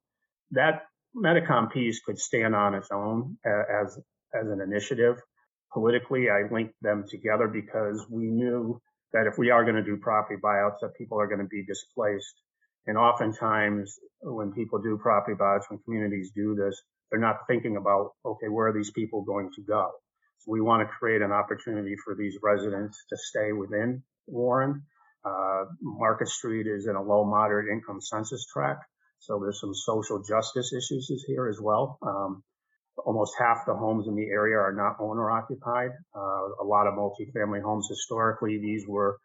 That 0.52 0.82
Metacom 1.16 1.72
piece 1.72 2.00
could 2.00 2.18
stand 2.18 2.54
on 2.54 2.74
its 2.74 2.88
own 2.92 3.36
as, 3.44 3.98
as 4.34 4.48
an 4.48 4.60
initiative. 4.60 5.16
Politically, 5.72 6.28
I 6.30 6.52
linked 6.52 6.74
them 6.82 7.04
together 7.08 7.48
because 7.48 8.06
we 8.10 8.24
knew 8.24 8.80
that 9.12 9.26
if 9.26 9.38
we 9.38 9.50
are 9.50 9.64
going 9.64 9.76
to 9.76 9.82
do 9.82 9.96
property 9.96 10.40
buyouts, 10.42 10.80
that 10.82 10.94
people 10.96 11.20
are 11.20 11.26
going 11.26 11.40
to 11.40 11.48
be 11.48 11.64
displaced. 11.64 12.34
And 12.86 12.96
oftentimes 12.96 13.98
when 14.22 14.52
people 14.52 14.80
do 14.80 14.98
property 14.98 15.36
buyouts, 15.36 15.68
when 15.68 15.80
communities 15.84 16.32
do 16.34 16.54
this, 16.54 16.80
they're 17.10 17.20
not 17.20 17.46
thinking 17.48 17.76
about, 17.76 18.12
okay, 18.24 18.48
where 18.48 18.68
are 18.68 18.72
these 18.72 18.90
people 18.90 19.22
going 19.22 19.50
to 19.56 19.62
go? 19.62 19.90
So 20.38 20.52
we 20.52 20.60
want 20.60 20.82
to 20.82 20.94
create 20.94 21.22
an 21.22 21.32
opportunity 21.32 21.96
for 22.04 22.14
these 22.14 22.38
residents 22.42 23.04
to 23.10 23.16
stay 23.16 23.52
within 23.52 24.02
Warren. 24.26 24.82
Uh, 25.24 25.64
Market 25.82 26.28
Street 26.28 26.66
is 26.66 26.86
in 26.86 26.96
a 26.96 27.02
low 27.02 27.24
moderate 27.24 27.68
income 27.70 28.00
census 28.00 28.46
tract. 28.46 28.84
So 29.20 29.38
there's 29.38 29.60
some 29.60 29.74
social 29.74 30.22
justice 30.22 30.72
issues 30.72 31.24
here 31.26 31.48
as 31.48 31.60
well. 31.60 31.98
Um, 32.02 32.42
almost 33.04 33.34
half 33.38 33.64
the 33.66 33.74
homes 33.74 34.06
in 34.08 34.14
the 34.14 34.26
area 34.26 34.56
are 34.56 34.72
not 34.72 34.96
owner 34.98 35.30
occupied. 35.30 35.90
Uh, 36.14 36.48
a 36.60 36.64
lot 36.64 36.86
of 36.86 36.94
multifamily 36.94 37.62
homes 37.62 37.86
historically, 37.88 38.58
these 38.58 38.84
were 38.88 39.18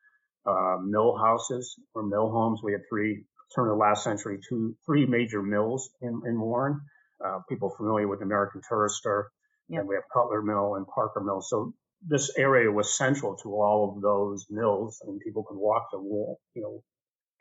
uh, 0.45 0.77
mill 0.83 1.17
houses 1.17 1.75
or 1.93 2.03
mill 2.03 2.29
homes. 2.29 2.61
We 2.63 2.73
had 2.73 2.81
three 2.89 3.25
turn 3.55 3.69
of 3.69 3.75
the 3.75 3.79
last 3.79 4.03
century, 4.03 4.39
two, 4.47 4.75
three 4.85 5.05
major 5.05 5.41
mills 5.41 5.89
in, 6.01 6.21
in 6.25 6.39
Warren. 6.39 6.81
Uh, 7.23 7.39
people 7.47 7.73
familiar 7.77 8.07
with 8.07 8.21
American 8.21 8.61
Tourister, 8.69 9.25
yep. 9.69 9.79
and 9.79 9.87
we 9.87 9.95
have 9.95 10.03
Cutler 10.13 10.41
Mill 10.41 10.75
and 10.75 10.85
Parker 10.87 11.21
Mill. 11.21 11.41
So 11.41 11.73
this 12.05 12.37
area 12.37 12.69
was 12.69 12.97
central 12.97 13.37
to 13.37 13.49
all 13.49 13.95
of 13.95 14.01
those 14.01 14.45
mills, 14.49 15.01
and 15.07 15.19
people 15.21 15.43
could 15.43 15.57
walk 15.57 15.89
to 15.91 15.97
you 15.97 16.61
know 16.61 16.83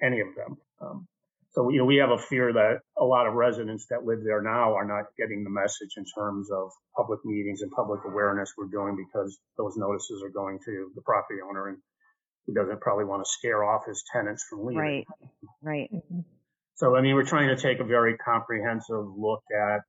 any 0.01 0.21
of 0.21 0.29
them. 0.37 0.57
Um, 0.81 1.09
so 1.55 1.71
you 1.71 1.79
know 1.79 1.85
we 1.85 1.97
have 1.97 2.11
a 2.11 2.19
fear 2.19 2.53
that 2.53 2.81
a 2.99 3.05
lot 3.05 3.27
of 3.27 3.35
residents 3.35 3.87
that 3.91 4.05
live 4.05 4.21
there 4.25 4.43
now 4.43 4.75
are 4.75 4.85
not 4.85 5.05
getting 5.19 5.45
the 5.45 5.51
message 5.51 5.95
in 5.97 6.05
terms 6.05 6.51
of 6.51 6.71
public 6.97 7.21
meetings 7.25 7.63
and 7.63 7.71
public 7.71 8.01
awareness 8.05 8.53
we're 8.59 8.67
doing 8.67 8.97
because 8.97 9.39
those 9.57 9.75
notices 9.77 10.23
are 10.23 10.31
going 10.31 10.59
to 10.65 10.91
the 10.95 11.03
property 11.03 11.41
owner 11.49 11.69
and 11.69 11.79
he 12.47 12.53
doesn't 12.53 12.81
probably 12.81 13.05
want 13.05 13.25
to 13.25 13.31
scare 13.31 13.65
off 13.65 13.87
his 13.87 14.05
tenants 14.13 14.45
from 14.49 14.67
leaving. 14.67 14.79
Right, 14.81 15.07
right. 15.63 15.91
So, 16.75 16.97
I 16.97 17.01
mean, 17.01 17.15
we're 17.15 17.25
trying 17.25 17.55
to 17.55 17.57
take 17.57 17.81
a 17.81 17.85
very 17.85 18.17
comprehensive 18.19 19.07
look 19.17 19.43
at 19.57 19.81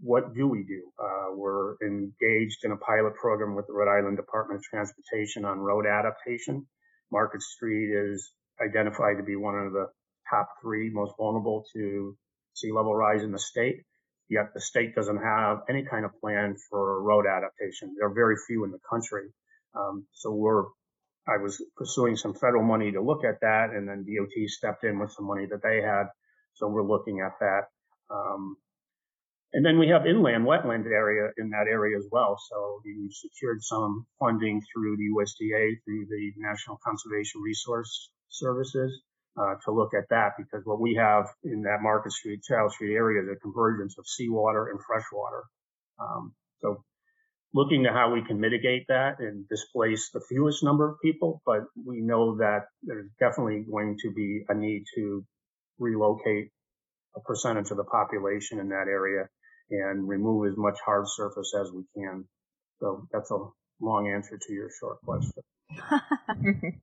what 0.00 0.34
do 0.34 0.48
we 0.48 0.64
do. 0.64 0.82
Uh, 0.98 1.34
we're 1.36 1.76
engaged 1.82 2.64
in 2.64 2.72
a 2.72 2.76
pilot 2.76 3.14
program 3.14 3.54
with 3.54 3.66
the 3.66 3.72
Rhode 3.72 3.94
Island 3.94 4.16
Department 4.16 4.58
of 4.58 4.64
Transportation 4.64 5.44
on 5.44 5.58
road 5.58 5.86
adaptation. 5.86 6.66
Market 7.12 7.42
Street 7.42 7.90
is 7.92 8.32
identified 8.60 9.18
to 9.18 9.22
be 9.22 9.36
one 9.36 9.54
of 9.54 9.72
the 9.72 9.86
top 10.30 10.48
three 10.62 10.90
most 10.90 11.12
vulnerable 11.18 11.64
to 11.74 12.16
sea 12.54 12.72
level 12.72 12.94
rise 12.94 13.22
in 13.22 13.32
the 13.32 13.38
state. 13.38 13.82
Yet 14.28 14.54
the 14.54 14.60
state 14.60 14.94
doesn't 14.94 15.22
have 15.22 15.58
any 15.68 15.84
kind 15.84 16.04
of 16.04 16.18
plan 16.20 16.56
for 16.70 17.02
road 17.02 17.26
adaptation. 17.26 17.94
There 17.98 18.08
are 18.08 18.14
very 18.14 18.36
few 18.46 18.64
in 18.64 18.70
the 18.70 18.78
country. 18.88 19.28
Um, 19.74 20.06
so 20.12 20.32
we're 20.32 20.64
I 21.26 21.38
was 21.38 21.62
pursuing 21.76 22.16
some 22.16 22.34
federal 22.34 22.62
money 22.62 22.92
to 22.92 23.00
look 23.00 23.24
at 23.24 23.40
that, 23.40 23.70
and 23.70 23.88
then 23.88 24.04
DOT 24.04 24.48
stepped 24.48 24.84
in 24.84 24.98
with 24.98 25.10
some 25.12 25.26
money 25.26 25.46
that 25.46 25.62
they 25.62 25.80
had. 25.80 26.04
So 26.54 26.68
we're 26.68 26.86
looking 26.86 27.20
at 27.20 27.32
that. 27.40 27.62
Um, 28.10 28.56
and 29.54 29.64
then 29.64 29.78
we 29.78 29.88
have 29.88 30.06
inland 30.06 30.44
wetland 30.44 30.84
area 30.86 31.30
in 31.38 31.48
that 31.50 31.66
area 31.70 31.96
as 31.96 32.06
well. 32.10 32.36
So 32.50 32.80
we've 32.84 33.12
secured 33.12 33.62
some 33.62 34.04
funding 34.18 34.60
through 34.72 34.96
the 34.96 35.08
USDA, 35.16 35.76
through 35.84 36.06
the 36.10 36.32
National 36.36 36.78
Conservation 36.84 37.40
Resource 37.40 38.10
Services, 38.28 39.00
uh, 39.38 39.54
to 39.64 39.72
look 39.72 39.94
at 39.94 40.08
that 40.10 40.32
because 40.38 40.62
what 40.64 40.80
we 40.80 40.94
have 40.94 41.26
in 41.42 41.62
that 41.62 41.78
Market 41.82 42.12
Street, 42.12 42.40
Charles 42.46 42.74
Street 42.74 42.94
area 42.94 43.22
is 43.22 43.28
a 43.28 43.40
convergence 43.40 43.96
of 43.98 44.06
seawater 44.06 44.68
and 44.68 44.78
freshwater. 44.86 45.44
Um, 45.98 46.34
so 46.60 46.84
looking 47.52 47.84
to 47.84 47.90
how 47.90 48.12
we 48.12 48.24
can 48.24 48.40
mitigate 48.40 48.86
that 48.88 49.20
and 49.20 49.48
displace 49.48 50.10
the 50.12 50.20
fewest 50.28 50.62
number 50.62 50.88
of 50.88 50.96
people, 51.02 51.40
but 51.46 51.60
we 51.84 52.00
know 52.00 52.36
that 52.38 52.66
there's 52.82 53.08
definitely 53.18 53.64
going 53.70 53.96
to 54.02 54.12
be 54.12 54.44
a 54.48 54.54
need 54.54 54.84
to 54.96 55.24
relocate 55.78 56.50
a 57.16 57.20
percentage 57.20 57.70
of 57.70 57.76
the 57.76 57.84
population 57.84 58.58
in 58.58 58.68
that 58.68 58.86
area 58.88 59.28
and 59.70 60.08
remove 60.08 60.50
as 60.50 60.56
much 60.56 60.78
hard 60.84 61.04
surface 61.08 61.52
as 61.60 61.70
we 61.72 61.84
can. 61.96 62.24
So 62.80 63.06
that's 63.12 63.30
a 63.30 63.38
long 63.80 64.08
answer 64.08 64.38
to 64.38 64.52
your 64.52 64.68
short 64.78 65.00
question. 65.02 65.42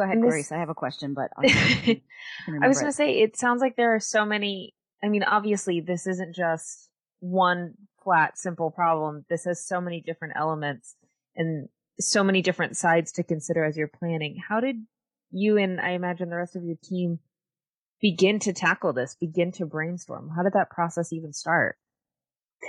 Go 0.00 0.04
ahead, 0.04 0.22
Grace. 0.22 0.50
I 0.50 0.56
have 0.56 0.70
a 0.70 0.74
question, 0.74 1.12
but 1.12 1.30
I, 1.36 2.00
I 2.62 2.68
was 2.68 2.78
going 2.78 2.90
to 2.90 2.96
say, 2.96 3.20
it 3.20 3.36
sounds 3.36 3.60
like 3.60 3.76
there 3.76 3.94
are 3.94 4.00
so 4.00 4.24
many. 4.24 4.74
I 5.04 5.08
mean, 5.08 5.22
obviously, 5.22 5.80
this 5.80 6.06
isn't 6.06 6.34
just 6.34 6.88
one 7.18 7.74
flat, 8.02 8.38
simple 8.38 8.70
problem. 8.70 9.26
This 9.28 9.44
has 9.44 9.62
so 9.62 9.78
many 9.78 10.00
different 10.00 10.34
elements 10.36 10.96
and 11.36 11.68
so 11.98 12.24
many 12.24 12.40
different 12.40 12.78
sides 12.78 13.12
to 13.12 13.22
consider 13.22 13.62
as 13.62 13.76
you're 13.76 13.88
planning. 13.88 14.40
How 14.48 14.60
did 14.60 14.76
you 15.30 15.58
and 15.58 15.78
I 15.78 15.90
imagine 15.90 16.30
the 16.30 16.36
rest 16.36 16.56
of 16.56 16.64
your 16.64 16.76
team 16.82 17.18
begin 18.00 18.38
to 18.38 18.54
tackle 18.54 18.94
this, 18.94 19.18
begin 19.20 19.52
to 19.52 19.66
brainstorm? 19.66 20.30
How 20.34 20.42
did 20.42 20.54
that 20.54 20.70
process 20.70 21.12
even 21.12 21.34
start? 21.34 21.76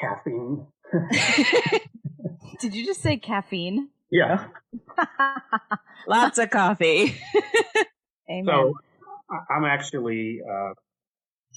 Caffeine. 0.01 0.67
did 2.59 2.75
you 2.75 2.85
just 2.85 3.01
say 3.01 3.15
caffeine? 3.15 3.87
Yeah. 4.11 4.47
Lots 6.07 6.37
of 6.37 6.49
coffee. 6.49 7.15
Amen. 8.29 8.45
So 8.45 8.73
I'm 9.49 9.65
actually 9.65 10.41
uh, 10.47 10.73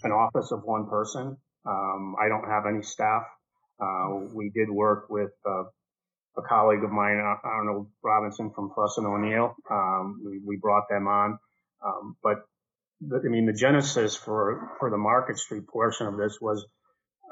an 0.05 0.13
office 0.13 0.53
of 0.53 0.63
one 0.65 0.89
person. 0.89 1.37
Um, 1.67 2.15
I 2.21 2.29
don't 2.29 2.49
have 2.49 2.67
any 2.67 2.83
staff. 2.83 3.23
Uh, 3.81 4.27
we 4.33 4.51
did 4.55 4.71
work 4.71 5.07
with 5.11 5.31
uh, 5.47 5.65
a 6.37 6.43
colleague 6.49 6.85
of 6.85 6.91
mine, 6.91 7.21
Arnold 7.45 7.89
Robinson 8.03 8.53
from 8.55 8.71
and 8.77 9.07
O'Neill. 9.07 9.55
Um, 9.71 10.21
we, 10.25 10.41
we, 10.45 10.57
brought 10.57 10.85
them 10.89 11.09
on, 11.09 11.39
um, 11.85 12.17
but 12.23 12.43
the, 13.01 13.21
I 13.25 13.29
mean, 13.29 13.47
the 13.47 13.53
genesis 13.53 14.17
for 14.17 14.71
for 14.79 14.91
the 14.91 14.99
Market 14.99 15.39
Street 15.39 15.67
portion 15.67 16.07
of 16.07 16.17
this 16.17 16.39
was 16.41 16.65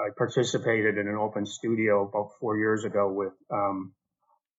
I 0.00 0.11
participated 0.17 0.99
in 0.99 1.09
an 1.09 1.17
open 1.17 1.47
studio 1.47 2.09
about 2.09 2.31
four 2.41 2.57
years 2.57 2.85
ago 2.85 3.12
with 3.12 3.33
um, 3.52 3.93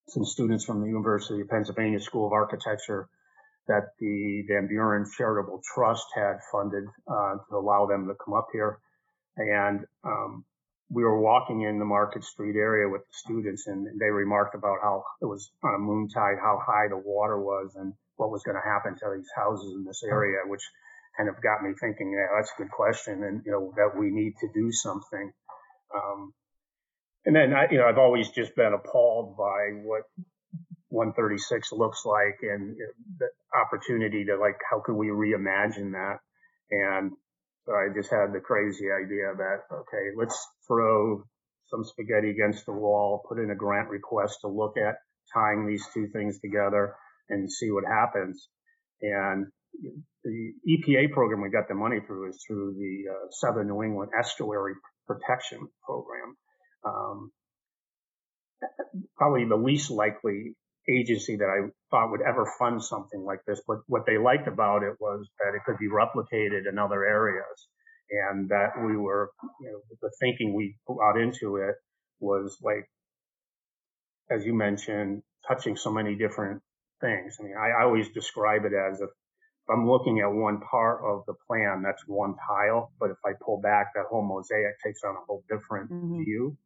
some 0.08 0.26
students 0.26 0.66
from 0.66 0.82
the 0.82 0.88
University 0.88 1.42
of 1.42 1.50
Pennsylvania 1.50 2.00
School 2.00 2.28
of 2.28 2.34
Architecture 2.34 3.08
that 3.68 3.94
the 4.00 4.44
Van 4.48 4.68
Beuren 4.68 5.06
Charitable 5.18 5.62
Trust 5.74 6.06
had 6.16 6.38
funded 6.52 6.84
uh, 7.08 7.36
to 7.50 7.56
allow 7.56 7.86
them 7.86 8.08
to 8.08 8.14
come 8.24 8.34
up 8.34 8.48
here. 8.52 8.80
And 9.38 9.86
um, 10.04 10.44
we 10.90 11.04
were 11.04 11.20
walking 11.20 11.62
in 11.62 11.80
the 11.80 11.86
Market 11.86 12.24
Street 12.24 12.56
area 12.56 12.90
with 12.90 13.02
the 13.02 13.14
students, 13.14 13.68
and 13.68 13.88
they 14.00 14.10
remarked 14.10 14.54
about 14.54 14.80
how 14.82 15.04
it 15.22 15.26
was 15.26 15.50
on 15.64 15.76
a 15.76 15.80
moon 15.80 16.10
tide, 16.10 16.38
how 16.42 16.60
high 16.64 16.88
the 16.90 16.98
water 16.98 17.40
was, 17.40 17.72
and 17.76 17.94
what 18.18 18.32
was 18.32 18.44
going 18.44 18.58
to 18.58 18.70
happen 18.70 18.96
to 18.96 19.16
these 19.16 19.30
houses 19.36 19.74
in 19.74 19.86
this 19.86 20.04
area, 20.04 20.40
which 20.46 20.62
kind 21.18 21.30
of 21.30 21.42
got 21.42 21.64
me 21.64 21.72
thinking, 21.80 22.12
yeah, 22.12 22.28
that's 22.36 22.52
a 22.58 22.62
good 22.62 22.72
question, 22.72 23.24
and 23.24 23.42
you 23.46 23.52
know 23.52 23.74
that 23.78 23.98
we 23.98 24.12
need 24.12 24.34
to 24.42 24.48
do 24.54 24.72
something. 24.72 25.32
Um, 25.96 26.34
and 27.26 27.36
then 27.36 27.54
I, 27.54 27.68
you 27.72 27.78
know, 27.78 27.86
I've 27.86 27.98
always 27.98 28.30
just 28.30 28.56
been 28.56 28.74
appalled 28.74 29.38
by 29.38 29.80
what 29.84 30.04
136 30.90 31.72
looks 31.72 32.04
like 32.06 32.40
and 32.42 32.76
the 33.18 33.28
opportunity 33.66 34.26
to 34.26 34.38
like, 34.38 34.58
how 34.70 34.82
could 34.86 34.96
we 34.96 35.08
reimagine 35.08 35.92
that? 35.94 36.18
And 36.70 37.12
so 37.66 37.74
I 37.74 37.88
just 37.96 38.12
had 38.12 38.34
the 38.34 38.42
crazy 38.42 38.86
idea 38.92 39.34
that, 39.38 39.64
okay, 39.72 40.12
let's 40.18 40.38
throw 40.68 41.24
some 41.68 41.84
spaghetti 41.84 42.30
against 42.30 42.66
the 42.66 42.74
wall, 42.74 43.24
put 43.28 43.40
in 43.40 43.50
a 43.52 43.56
grant 43.56 43.90
request 43.90 44.40
to 44.42 44.48
look 44.48 44.76
at 44.78 44.96
tying 45.34 45.66
these 45.66 45.86
two 45.94 46.08
things 46.14 46.40
together 46.40 46.96
and 47.30 47.52
see 47.52 47.72
what 47.72 47.86
happens. 47.86 48.50
And 49.02 49.48
the 50.24 50.54
EPA 50.70 51.12
program 51.12 51.42
we 51.42 51.50
got 51.50 51.68
the 51.68 51.76
money 51.76 52.00
through 52.06 52.30
is 52.30 52.44
through 52.46 52.76
the 52.78 53.12
uh, 53.12 53.28
Southern 53.32 53.68
New 53.68 53.82
England 53.82 54.12
Estuary 54.20 54.74
Protection 55.08 55.68
Program 55.86 56.36
um, 56.86 57.32
probably 59.18 59.46
the 59.46 59.56
least 59.56 59.90
likely 59.90 60.56
agency 60.90 61.38
that 61.38 61.46
I 61.46 61.70
thought 61.92 62.12
would 62.12 62.22
ever 62.22 62.52
fund 62.60 62.84
something 62.84 63.24
like 63.24 63.40
this. 63.48 63.62
But 63.68 63.80
what 63.88 64.06
they 64.06 64.18
liked 64.18 64.48
about 64.48 64.84
it 64.84 64.96
was 65.00 65.28
that 65.40 65.56
it 65.56 65.64
could 65.66 65.78
be 65.78 65.88
replicated 65.88 66.70
in 66.70 66.78
other 66.78 67.06
areas 67.06 67.68
and 68.10 68.50
that 68.50 68.72
we 68.86 68.98
were, 68.98 69.32
you 69.62 69.72
know, 69.72 69.80
the 70.02 70.12
thinking 70.20 70.54
we 70.54 70.76
brought 70.88 71.20
into 71.20 71.58
it 71.58 71.76
was 72.20 72.58
like, 72.62 72.86
as 74.30 74.46
you 74.46 74.54
mentioned, 74.54 75.24
touching 75.48 75.76
so 75.76 75.92
many 75.92 76.16
different 76.16 76.62
things. 77.02 77.38
I 77.40 77.44
mean, 77.44 77.56
I, 77.58 77.82
I 77.82 77.84
always 77.84 78.10
describe 78.10 78.66
it 78.66 78.74
as 78.74 79.02
if 79.02 79.10
I'm 79.70 79.90
looking 79.90 80.20
at 80.20 80.28
one 80.28 80.60
part 80.60 81.02
of 81.06 81.24
the 81.26 81.34
plan, 81.48 81.82
that's 81.84 82.04
one 82.06 82.36
tile. 82.48 82.92
But 83.00 83.12
if 83.12 83.18
I 83.26 83.32
pull 83.44 83.62
back, 83.62 83.94
that 83.96 84.06
whole 84.10 84.26
mosaic 84.26 84.76
takes 84.86 85.02
on 85.04 85.16
a 85.16 85.26
whole 85.26 85.44
different 85.50 85.92
mm-hmm. 85.92 86.24
view. 86.24 86.58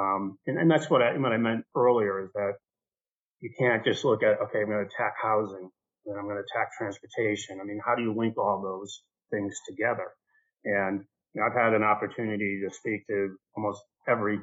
Um, 0.00 0.38
and, 0.46 0.58
and 0.58 0.70
that's 0.70 0.88
what 0.88 1.02
I, 1.02 1.16
what 1.18 1.32
I 1.32 1.36
meant 1.36 1.64
earlier 1.76 2.24
is 2.24 2.30
that 2.34 2.52
you 3.40 3.50
can't 3.58 3.84
just 3.84 4.04
look 4.04 4.22
at, 4.22 4.40
okay, 4.40 4.60
I'm 4.60 4.66
going 4.66 4.84
to 4.84 4.88
attack 4.88 5.14
housing 5.22 5.70
and 6.06 6.18
I'm 6.18 6.24
going 6.24 6.36
to 6.36 6.44
attack 6.48 6.70
transportation. 6.76 7.58
I 7.60 7.64
mean, 7.64 7.80
how 7.84 7.94
do 7.94 8.02
you 8.02 8.14
link 8.16 8.38
all 8.38 8.62
those 8.62 9.02
things 9.30 9.54
together? 9.68 10.08
And 10.64 11.04
you 11.34 11.40
know, 11.40 11.46
I've 11.46 11.56
had 11.56 11.74
an 11.74 11.82
opportunity 11.82 12.62
to 12.64 12.74
speak 12.74 13.06
to 13.08 13.36
almost 13.56 13.82
every 14.08 14.38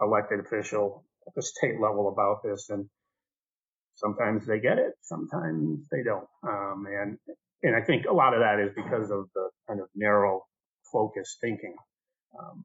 elected 0.00 0.40
official 0.40 1.04
at 1.26 1.34
the 1.34 1.42
state 1.42 1.80
level 1.80 2.08
about 2.08 2.42
this, 2.42 2.68
and 2.70 2.86
sometimes 3.94 4.46
they 4.46 4.60
get 4.60 4.78
it, 4.78 4.92
sometimes 5.02 5.86
they 5.90 6.02
don't. 6.02 6.28
Um, 6.42 6.86
and 6.86 7.18
and 7.62 7.76
I 7.76 7.80
think 7.84 8.06
a 8.06 8.12
lot 8.12 8.34
of 8.34 8.40
that 8.40 8.58
is 8.60 8.72
because 8.74 9.10
of 9.10 9.26
the 9.34 9.48
kind 9.68 9.80
of 9.80 9.88
narrow 9.94 10.42
focus 10.92 11.38
thinking. 11.40 11.76
Um, 12.38 12.64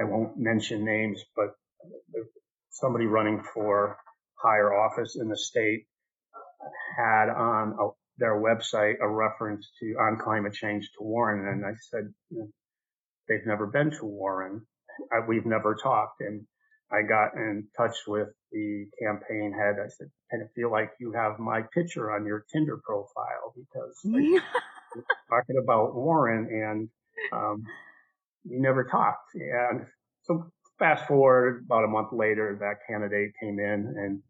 I 0.00 0.04
won't 0.04 0.38
mention 0.38 0.84
names, 0.84 1.22
but 1.36 1.54
somebody 2.70 3.06
running 3.06 3.42
for 3.54 3.98
higher 4.42 4.72
office 4.72 5.16
in 5.20 5.28
the 5.28 5.36
state 5.36 5.86
had 6.96 7.28
on 7.28 7.76
a, 7.80 7.88
their 8.18 8.40
website 8.40 8.94
a 9.00 9.08
reference 9.08 9.70
to 9.80 9.94
on 10.00 10.18
climate 10.18 10.54
change 10.54 10.90
to 10.96 11.04
Warren, 11.04 11.46
and 11.48 11.64
I 11.64 11.72
said, 11.90 12.12
you 12.30 12.38
know, 12.38 12.48
they've 13.28 13.46
never 13.46 13.66
been 13.66 13.90
to 13.92 14.04
Warren. 14.04 14.62
I, 15.12 15.26
we've 15.26 15.46
never 15.46 15.74
talked, 15.74 16.20
and 16.20 16.46
I 16.92 17.02
got 17.02 17.34
in 17.34 17.68
touch 17.76 17.96
with 18.06 18.28
the 18.52 18.86
campaign 19.00 19.52
head. 19.52 19.76
I 19.82 19.88
said, 19.88 20.10
"Can 20.30 20.40
it 20.40 20.50
feel 20.54 20.70
like 20.70 20.92
you 20.98 21.12
have 21.12 21.38
my 21.38 21.62
picture 21.74 22.10
on 22.12 22.26
your 22.26 22.44
Tinder 22.52 22.78
profile 22.84 23.54
because 23.54 24.00
like, 24.04 24.42
talking 25.30 25.56
about 25.62 25.94
Warren 25.94 26.48
and 26.50 26.88
um, 27.32 27.64
we 28.44 28.58
never 28.58 28.84
talked. 28.84 29.34
And 29.34 29.86
so 30.22 30.50
fast 30.78 31.06
forward 31.06 31.64
about 31.66 31.84
a 31.84 31.88
month 31.88 32.08
later, 32.12 32.56
that 32.60 32.86
candidate 32.88 33.32
came 33.40 33.58
in 33.58 33.94
and 33.96 34.22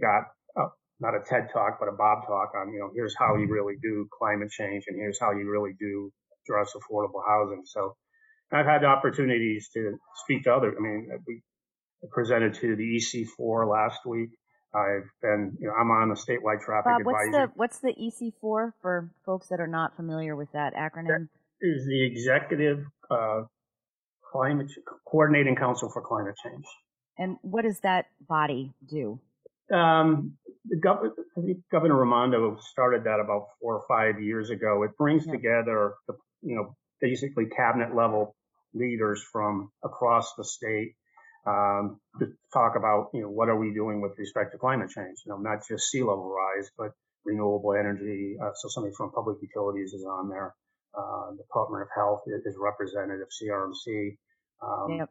got 0.00 0.24
uh, 0.56 0.68
not 1.00 1.14
a 1.14 1.20
TED 1.26 1.48
talk, 1.52 1.78
but 1.80 1.88
a 1.88 1.92
Bob 1.92 2.26
talk 2.26 2.52
on, 2.56 2.72
you 2.72 2.80
know, 2.80 2.90
here's 2.94 3.14
how 3.18 3.36
you 3.36 3.46
really 3.48 3.76
do 3.80 4.08
climate 4.16 4.50
change 4.50 4.84
and 4.88 4.96
here's 4.96 5.18
how 5.20 5.32
you 5.32 5.50
really 5.50 5.72
do 5.78 6.12
address 6.44 6.72
affordable 6.74 7.22
housing. 7.26 7.62
So 7.64 7.96
I've 8.52 8.66
had 8.66 8.84
opportunities 8.84 9.68
to 9.74 9.96
speak 10.24 10.44
to 10.44 10.54
other, 10.54 10.74
I 10.76 10.80
mean, 10.80 11.08
we 11.26 11.42
presented 12.12 12.54
to 12.54 12.76
the 12.76 12.96
EC4 12.96 13.70
last 13.70 14.00
week. 14.06 14.30
I've 14.74 15.08
been, 15.22 15.56
you 15.58 15.68
know, 15.68 15.74
I'm 15.74 15.90
on 15.90 16.10
the 16.10 16.14
statewide 16.14 16.60
traffic 16.60 16.84
Bob, 16.84 17.00
advisory. 17.00 17.30
What's 17.54 17.78
the, 17.78 17.88
what's 17.88 18.20
the 18.20 18.32
EC4 18.42 18.72
for 18.82 19.10
folks 19.24 19.48
that 19.48 19.60
are 19.60 19.66
not 19.66 19.96
familiar 19.96 20.36
with 20.36 20.52
that 20.52 20.74
acronym? 20.74 21.06
That 21.06 21.28
is 21.62 21.86
the 21.86 22.04
Executive 22.04 22.84
uh, 23.10 23.42
Climate 24.32 24.70
Coordinating 25.06 25.56
Council 25.56 25.90
for 25.90 26.02
Climate 26.02 26.34
Change. 26.42 26.64
And 27.18 27.36
what 27.42 27.62
does 27.62 27.80
that 27.80 28.06
body 28.28 28.72
do? 28.88 29.18
Um, 29.72 30.36
Gov- 30.84 31.12
Governor 31.72 31.96
Raimondo 31.96 32.58
started 32.60 33.04
that 33.04 33.20
about 33.20 33.48
four 33.60 33.76
or 33.76 33.84
five 33.88 34.20
years 34.20 34.50
ago. 34.50 34.82
It 34.82 34.96
brings 34.98 35.26
yeah. 35.26 35.32
together, 35.32 35.94
the, 36.06 36.14
you 36.42 36.56
know, 36.56 36.76
basically 37.00 37.46
cabinet 37.46 37.94
level 37.94 38.36
leaders 38.74 39.22
from 39.32 39.70
across 39.84 40.34
the 40.36 40.44
state 40.44 40.94
um, 41.46 42.00
to 42.18 42.26
talk 42.52 42.74
about, 42.76 43.10
you 43.14 43.22
know, 43.22 43.30
what 43.30 43.48
are 43.48 43.56
we 43.56 43.72
doing 43.72 44.00
with 44.00 44.12
respect 44.18 44.52
to 44.52 44.58
climate 44.58 44.90
change? 44.90 45.18
You 45.24 45.32
know, 45.32 45.38
not 45.38 45.66
just 45.68 45.88
sea 45.88 46.00
level 46.00 46.30
rise, 46.30 46.70
but 46.76 46.90
renewable 47.24 47.74
energy. 47.74 48.36
Uh, 48.42 48.50
so 48.54 48.68
somebody 48.68 48.94
from 48.96 49.12
public 49.12 49.38
utilities 49.40 49.92
is 49.92 50.04
on 50.04 50.28
there. 50.28 50.54
Uh, 50.96 51.32
Department 51.36 51.82
of 51.82 51.88
Health 51.94 52.22
is 52.26 52.56
representative, 52.58 53.28
CRMC. 53.28 54.16
Um, 54.62 54.98
yep. 54.98 55.10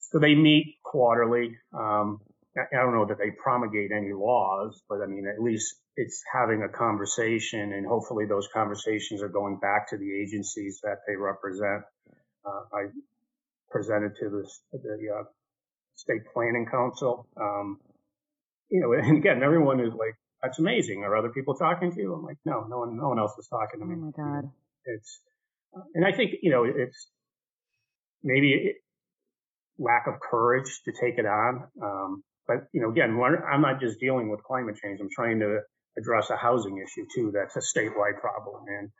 So 0.00 0.18
they 0.18 0.34
meet 0.34 0.76
quarterly. 0.84 1.56
Um, 1.72 2.20
I 2.56 2.76
don't 2.76 2.94
know 2.94 3.06
that 3.06 3.18
they 3.18 3.30
promulgate 3.30 3.90
any 3.90 4.12
laws, 4.12 4.80
but 4.88 5.00
I 5.02 5.06
mean, 5.06 5.26
at 5.26 5.42
least 5.42 5.74
it's 5.96 6.22
having 6.32 6.62
a 6.62 6.68
conversation, 6.68 7.72
and 7.72 7.86
hopefully 7.86 8.26
those 8.26 8.48
conversations 8.52 9.22
are 9.22 9.28
going 9.28 9.58
back 9.58 9.90
to 9.90 9.96
the 9.96 10.20
agencies 10.22 10.80
that 10.82 10.98
they 11.06 11.16
represent. 11.16 11.82
Uh, 12.44 12.62
I 12.72 12.86
presented 13.70 14.14
to 14.20 14.28
the, 14.30 14.48
the 14.72 15.20
uh, 15.20 15.24
state 15.96 16.22
planning 16.32 16.66
council. 16.70 17.26
Um, 17.36 17.80
you 18.70 18.80
know, 18.80 18.92
and 18.98 19.18
again, 19.18 19.42
everyone 19.42 19.80
is 19.80 19.92
like, 19.92 20.14
"That's 20.42 20.58
amazing." 20.58 21.02
Are 21.02 21.16
other 21.16 21.30
people 21.30 21.54
talking 21.54 21.92
to 21.92 22.00
you? 22.00 22.14
I'm 22.14 22.22
like, 22.22 22.38
"No, 22.44 22.66
no 22.68 22.78
one, 22.78 22.96
no 22.96 23.08
one 23.08 23.18
else 23.18 23.36
is 23.38 23.48
talking 23.48 23.80
to 23.80 23.86
me." 23.86 23.94
Oh 23.96 23.98
my 23.98 24.12
god! 24.12 24.50
It's, 24.86 25.20
and 25.94 26.04
I 26.04 26.12
think 26.12 26.32
you 26.42 26.50
know, 26.50 26.64
it's 26.64 27.08
maybe 28.22 28.74
lack 29.78 30.06
of 30.06 30.20
courage 30.20 30.80
to 30.84 30.92
take 30.92 31.18
it 31.18 31.26
on. 31.26 31.68
Um, 31.82 32.24
but 32.46 32.68
you 32.72 32.82
know, 32.82 32.90
again, 32.90 33.18
I'm 33.50 33.62
not 33.62 33.80
just 33.80 34.00
dealing 34.00 34.30
with 34.30 34.42
climate 34.42 34.76
change. 34.82 35.00
I'm 35.00 35.08
trying 35.14 35.40
to 35.40 35.60
address 35.98 36.30
a 36.30 36.36
housing 36.36 36.78
issue 36.78 37.06
too. 37.14 37.32
That's 37.32 37.56
a 37.56 37.60
statewide 37.60 38.20
problem. 38.20 38.64
And 38.68 38.90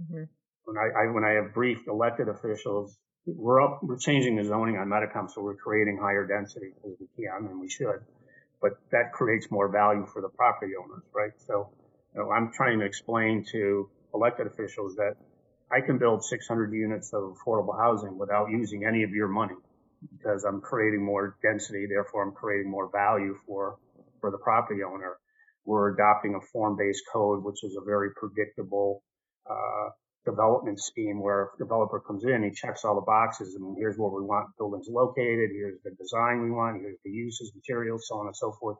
mm-hmm. 0.00 0.24
when 0.64 0.76
I, 0.76 1.02
I, 1.02 1.12
when 1.12 1.24
I 1.24 1.42
have 1.42 1.54
briefed 1.54 1.88
elected 1.88 2.28
officials, 2.28 2.96
we're 3.26 3.62
up, 3.62 3.80
we're 3.82 3.98
changing 3.98 4.36
the 4.36 4.44
zoning 4.44 4.78
on 4.78 4.88
Metacom, 4.88 5.30
so 5.30 5.42
we're 5.42 5.56
creating 5.56 5.98
higher 6.00 6.26
density 6.26 6.72
because 6.74 6.96
we 6.98 7.08
can 7.16 7.46
and 7.46 7.60
we 7.60 7.68
should. 7.68 8.00
But 8.60 8.72
that 8.90 9.12
creates 9.12 9.50
more 9.50 9.68
value 9.68 10.06
for 10.12 10.22
the 10.22 10.28
property 10.28 10.72
owners, 10.82 11.04
right? 11.14 11.32
So, 11.46 11.70
you 12.14 12.22
know, 12.22 12.30
I'm 12.30 12.52
trying 12.52 12.78
to 12.80 12.86
explain 12.86 13.44
to 13.52 13.90
elected 14.14 14.46
officials 14.46 14.96
that 14.96 15.14
I 15.70 15.80
can 15.80 15.98
build 15.98 16.24
600 16.24 16.72
units 16.72 17.12
of 17.12 17.34
affordable 17.34 17.76
housing 17.78 18.18
without 18.18 18.50
using 18.50 18.84
any 18.84 19.02
of 19.02 19.10
your 19.10 19.28
money 19.28 19.54
because 20.16 20.44
I'm 20.44 20.60
creating 20.60 21.04
more 21.04 21.36
density, 21.42 21.86
therefore 21.86 22.22
I'm 22.22 22.32
creating 22.32 22.70
more 22.70 22.90
value 22.90 23.36
for, 23.46 23.78
for 24.20 24.30
the 24.30 24.38
property 24.38 24.82
owner. 24.82 25.18
We're 25.64 25.92
adopting 25.94 26.34
a 26.34 26.40
form-based 26.52 27.02
code, 27.12 27.44
which 27.44 27.62
is 27.64 27.76
a 27.76 27.84
very 27.84 28.10
predictable, 28.16 29.02
uh, 29.48 29.90
development 30.28 30.78
scheme 30.80 31.20
where 31.20 31.50
a 31.54 31.58
developer 31.58 32.00
comes 32.00 32.24
in, 32.24 32.42
he 32.44 32.50
checks 32.50 32.84
all 32.84 32.94
the 32.94 33.00
boxes. 33.06 33.54
and 33.54 33.76
here's 33.78 33.96
where 33.96 34.10
we 34.10 34.22
want 34.22 34.48
buildings 34.58 34.86
located. 34.88 35.50
Here's 35.52 35.80
the 35.84 35.90
design 35.92 36.42
we 36.42 36.50
want. 36.50 36.80
Here's 36.80 36.98
the 37.04 37.10
uses, 37.10 37.52
materials, 37.54 38.06
so 38.08 38.16
on 38.16 38.26
and 38.26 38.36
so 38.36 38.52
forth. 38.60 38.76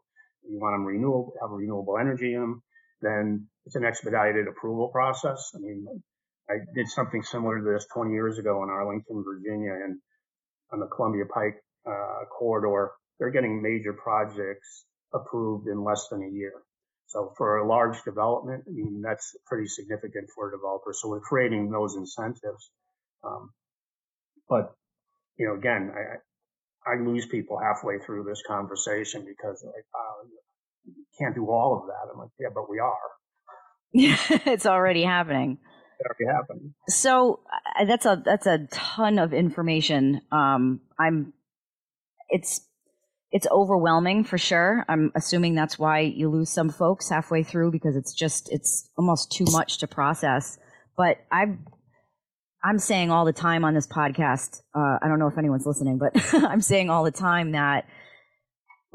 You 0.49 0.59
want 0.61 0.75
them 0.75 0.85
renewable, 0.85 1.33
have 1.41 1.51
renewable 1.51 1.99
energy 1.99 2.35
in 2.35 2.41
them. 2.41 2.63
Then 3.01 3.47
it's 3.67 3.77
an 3.77 3.85
expedited 3.85 4.49
approval 4.49 4.89
process. 4.89 5.53
I 5.55 5.59
mean, 5.59 5.87
I 6.51 6.55
did 6.75 6.89
something 6.89 7.23
similar 7.23 7.59
to 7.59 7.65
this 7.65 7.87
20 7.93 8.13
years 8.13 8.39
ago 8.39 8.63
in 8.63 8.71
Arlington, 8.71 9.23
Virginia, 9.23 9.73
and 9.73 10.01
on 10.73 10.81
the 10.81 10.87
Columbia 10.87 11.25
Pike 11.33 11.63
uh, 11.87 12.25
corridor, 12.39 12.93
they're 13.19 13.31
getting 13.31 13.63
major 13.63 13.93
projects 13.93 14.85
approved 15.13 15.69
in 15.69 15.85
less 15.85 16.09
than 16.11 16.23
a 16.23 16.31
year. 16.31 16.53
So 17.07 17.33
for 17.37 17.59
a 17.59 17.67
large 17.67 18.03
development, 18.05 18.65
I 18.69 18.71
mean, 18.71 19.03
that's 19.03 19.35
pretty 19.47 19.67
significant 19.67 20.29
for 20.35 20.49
a 20.49 20.57
developer. 20.57 20.93
So 20.93 21.09
we're 21.09 21.21
creating 21.21 21.71
those 21.71 21.97
incentives. 21.97 22.71
Um, 23.25 23.51
but, 24.49 24.75
you 25.39 25.47
know, 25.47 25.55
again, 25.55 25.91
I, 25.95 26.93
I 26.93 27.01
lose 27.01 27.27
people 27.27 27.59
halfway 27.59 27.99
through 27.99 28.25
this 28.25 28.43
conversation 28.47 29.25
because 29.25 29.63
like, 29.65 29.85
can't 31.19 31.35
do 31.35 31.51
all 31.51 31.81
of 31.81 31.87
that. 31.87 32.13
I'm 32.13 32.19
like, 32.19 32.31
yeah, 32.39 32.49
but 32.55 32.69
we 32.71 32.79
are. 32.79 32.97
it's 34.47 34.67
already 34.67 35.03
happening 35.03 35.59
already 36.07 36.37
happening. 36.37 36.75
So 36.89 37.41
uh, 37.79 37.85
that's 37.85 38.07
a 38.07 38.23
that's 38.25 38.47
a 38.47 38.67
ton 38.71 39.19
of 39.19 39.33
information. 39.33 40.23
Um, 40.31 40.81
I'm 40.99 41.33
it's 42.29 42.61
it's 43.31 43.47
overwhelming 43.51 44.25
for 44.25 44.39
sure. 44.39 44.85
I'm 44.89 45.13
assuming 45.15 45.55
that's 45.55 45.79
why 45.79 46.01
you 46.01 46.31
lose 46.31 46.51
some 46.51 46.71
folks 46.71 47.09
halfway 47.09 47.43
through 47.43 47.73
because 47.73 47.97
it's 47.97 48.15
just 48.15 48.51
it's 48.53 48.89
almost 48.97 49.33
too 49.33 49.45
much 49.51 49.79
to 49.79 49.87
process. 49.87 50.59
But 50.97 51.19
I'm 51.31 51.67
I'm 52.65 52.79
saying 52.79 53.11
all 53.11 53.25
the 53.25 53.33
time 53.33 53.65
on 53.65 53.75
this 53.75 53.87
podcast. 53.87 54.63
Uh, 54.75 54.99
I 55.03 55.09
don't 55.09 55.19
know 55.19 55.29
if 55.29 55.39
anyone's 55.39 55.67
listening, 55.67 55.99
but 55.99 56.13
I'm 56.35 56.61
saying 56.61 56.91
all 56.91 57.05
the 57.05 57.11
time 57.11 57.53
that 57.53 57.87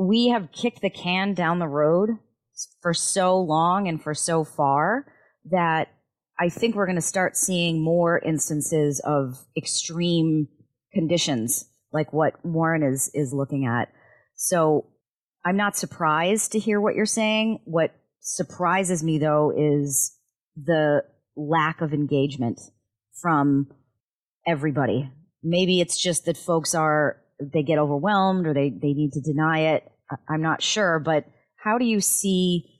we 0.08 0.30
have 0.30 0.52
kicked 0.52 0.82
the 0.82 0.89
can 0.89 1.34
down 1.34 1.60
the 1.60 1.68
road 1.68 2.12
for 2.82 2.94
so 2.94 3.39
long 3.39 3.88
and 3.88 4.02
for 4.02 4.13
so 4.13 4.44
far 4.44 5.06
that 5.50 5.89
I 6.39 6.50
think 6.50 6.76
we're 6.76 6.86
going 6.86 6.96
to 6.96 7.02
start 7.02 7.38
seeing 7.38 7.82
more 7.82 8.20
instances 8.20 9.00
of 9.06 9.46
extreme 9.58 10.48
conditions 10.94 11.66
like 11.92 12.12
what 12.12 12.34
Warren 12.44 12.84
is 12.84 13.10
is 13.13 13.34
looking 13.34 13.66
at. 13.66 13.89
So 14.36 14.88
I'm 15.46 15.58
not 15.58 15.78
surprised 15.78 16.52
to 16.54 16.60
hear 16.60 16.82
what 16.82 16.96
you're 16.96 17.06
saying. 17.06 17.60
What 17.66 17.94
surprises 18.20 19.04
me 19.04 19.20
though 19.20 19.54
is 19.56 20.18
the 20.56 21.04
lack 21.36 21.82
of 21.82 21.94
engagement 21.94 22.60
from 23.22 23.68
everybody. 24.46 25.12
Maybe 25.44 25.82
it's 25.82 26.02
just 26.02 26.26
that 26.26 26.38
folks 26.38 26.74
are 26.74 27.18
they 27.39 27.63
get 27.63 27.80
overwhelmed 27.80 28.48
or 28.48 28.54
they 28.54 28.70
they 28.70 28.94
need 28.94 29.12
to 29.13 29.22
deny 29.22 29.76
it. 29.76 29.89
I'm 30.30 30.41
not 30.41 30.62
sure, 30.62 30.99
but 30.99 31.26
how 31.56 31.78
do 31.78 31.86
you 31.86 32.02
see 32.02 32.73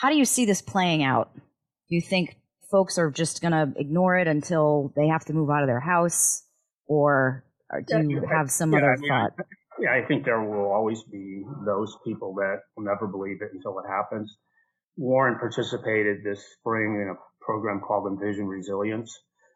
how 0.00 0.08
do 0.08 0.16
you 0.16 0.24
see 0.24 0.46
this 0.46 0.62
playing 0.62 1.02
out? 1.02 1.30
Do 1.34 1.94
you 1.94 2.00
think 2.00 2.36
folks 2.70 2.96
are 2.96 3.10
just 3.10 3.42
going 3.42 3.52
to 3.52 3.70
ignore 3.78 4.16
it 4.16 4.28
until 4.28 4.94
they 4.96 5.08
have 5.08 5.26
to 5.26 5.34
move 5.34 5.50
out 5.50 5.62
of 5.62 5.68
their 5.68 5.80
house, 5.80 6.42
or, 6.86 7.44
or 7.70 7.82
do 7.82 8.08
you 8.08 8.26
have 8.32 8.50
some 8.50 8.72
yeah, 8.72 8.78
other 8.78 8.92
I 8.92 8.96
mean, 8.96 9.08
thought? 9.08 9.32
Yeah, 9.78 9.92
I 9.92 10.06
think 10.06 10.24
there 10.24 10.42
will 10.42 10.72
always 10.72 11.02
be 11.02 11.42
those 11.66 11.94
people 12.02 12.34
that 12.36 12.60
will 12.76 12.84
never 12.84 13.06
believe 13.06 13.42
it 13.42 13.50
until 13.52 13.78
it 13.78 13.88
happens. 13.88 14.34
Warren 14.96 15.38
participated 15.38 16.24
this 16.24 16.42
spring 16.58 16.94
in 16.94 17.14
a 17.14 17.44
program 17.44 17.80
called 17.80 18.10
Envision 18.10 18.46
Resilience, 18.46 19.14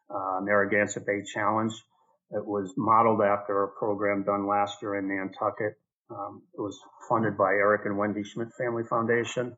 uh, 0.09 0.41
Narragansett 0.43 1.07
Bay 1.07 1.23
Challenge. 1.33 1.73
It 2.31 2.45
was 2.45 2.73
modeled 2.77 3.21
after 3.21 3.63
a 3.63 3.67
program 3.79 4.23
done 4.23 4.47
last 4.47 4.77
year 4.81 4.95
in 4.95 5.07
Nantucket. 5.07 5.73
Um, 6.09 6.43
it 6.53 6.61
was 6.61 6.77
funded 7.09 7.37
by 7.37 7.51
Eric 7.53 7.85
and 7.85 7.97
Wendy 7.97 8.23
Schmidt 8.23 8.49
Family 8.57 8.83
Foundation. 8.89 9.57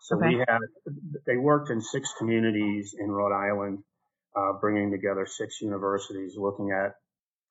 So 0.00 0.16
okay. 0.16 0.28
we 0.28 0.38
had, 0.38 0.58
they 1.26 1.36
worked 1.36 1.70
in 1.70 1.80
six 1.80 2.12
communities 2.18 2.94
in 2.98 3.10
Rhode 3.10 3.34
Island, 3.34 3.82
uh, 4.36 4.52
bringing 4.60 4.92
together 4.92 5.26
six 5.26 5.60
universities 5.60 6.34
looking 6.36 6.70
at 6.70 6.94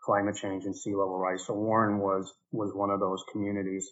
climate 0.03 0.35
change 0.35 0.63
and 0.63 0.75
sea 0.75 0.95
level 0.95 1.17
rise. 1.17 1.45
So 1.45 1.53
Warren 1.53 1.99
was, 1.99 2.33
was 2.51 2.71
one 2.73 2.89
of 2.89 3.01
those 3.01 3.23
communities. 3.33 3.91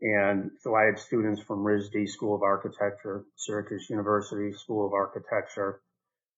And 0.00 0.50
so 0.62 0.74
I 0.74 0.84
had 0.84 0.98
students 0.98 1.42
from 1.42 1.62
RISD 1.64 2.08
School 2.08 2.34
of 2.34 2.42
Architecture, 2.42 3.24
Syracuse 3.36 3.86
University 3.90 4.52
School 4.56 4.86
of 4.86 4.92
Architecture, 4.94 5.80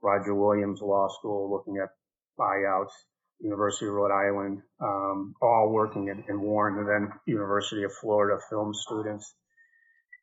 Roger 0.02 0.34
Williams 0.34 0.82
Law 0.82 1.08
School 1.18 1.50
looking 1.50 1.80
at 1.82 1.88
buyouts, 2.38 2.92
University 3.40 3.86
of 3.86 3.92
Rhode 3.92 4.12
Island, 4.12 4.62
um, 4.80 5.34
all 5.42 5.70
working 5.70 6.08
in, 6.08 6.40
Warren, 6.40 6.78
and 6.78 6.88
then 6.88 7.18
University 7.26 7.82
of 7.84 7.92
Florida 8.00 8.40
film 8.48 8.72
students. 8.72 9.34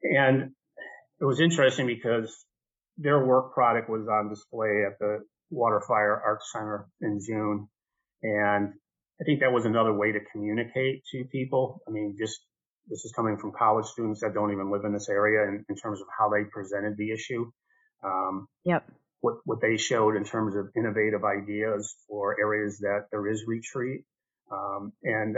And 0.03 0.51
it 1.19 1.25
was 1.25 1.39
interesting 1.39 1.87
because 1.87 2.33
their 2.97 3.23
work 3.23 3.53
product 3.53 3.89
was 3.89 4.07
on 4.07 4.29
display 4.29 4.83
at 4.85 4.97
the 4.99 5.19
Waterfire 5.51 6.19
Art 6.23 6.39
Center 6.51 6.87
in 7.01 7.19
June. 7.25 7.67
And 8.23 8.73
I 9.19 9.23
think 9.23 9.41
that 9.41 9.51
was 9.51 9.65
another 9.65 9.93
way 9.93 10.11
to 10.11 10.19
communicate 10.31 11.03
to 11.11 11.25
people. 11.31 11.81
I 11.87 11.91
mean, 11.91 12.15
just 12.19 12.39
this 12.87 13.05
is 13.05 13.13
coming 13.15 13.37
from 13.37 13.51
college 13.51 13.85
students 13.85 14.21
that 14.21 14.33
don't 14.33 14.51
even 14.51 14.71
live 14.71 14.83
in 14.85 14.93
this 14.93 15.09
area 15.09 15.47
in, 15.47 15.65
in 15.69 15.75
terms 15.75 16.01
of 16.01 16.07
how 16.17 16.29
they 16.29 16.43
presented 16.51 16.97
the 16.97 17.11
issue. 17.11 17.51
Um, 18.03 18.47
yep. 18.65 18.83
What, 19.21 19.35
what 19.45 19.61
they 19.61 19.77
showed 19.77 20.15
in 20.15 20.25
terms 20.25 20.55
of 20.55 20.69
innovative 20.75 21.21
ideas 21.23 21.95
for 22.07 22.39
areas 22.39 22.79
that 22.79 23.05
there 23.11 23.27
is 23.27 23.43
retreat. 23.47 24.01
Um, 24.51 24.93
and 25.03 25.37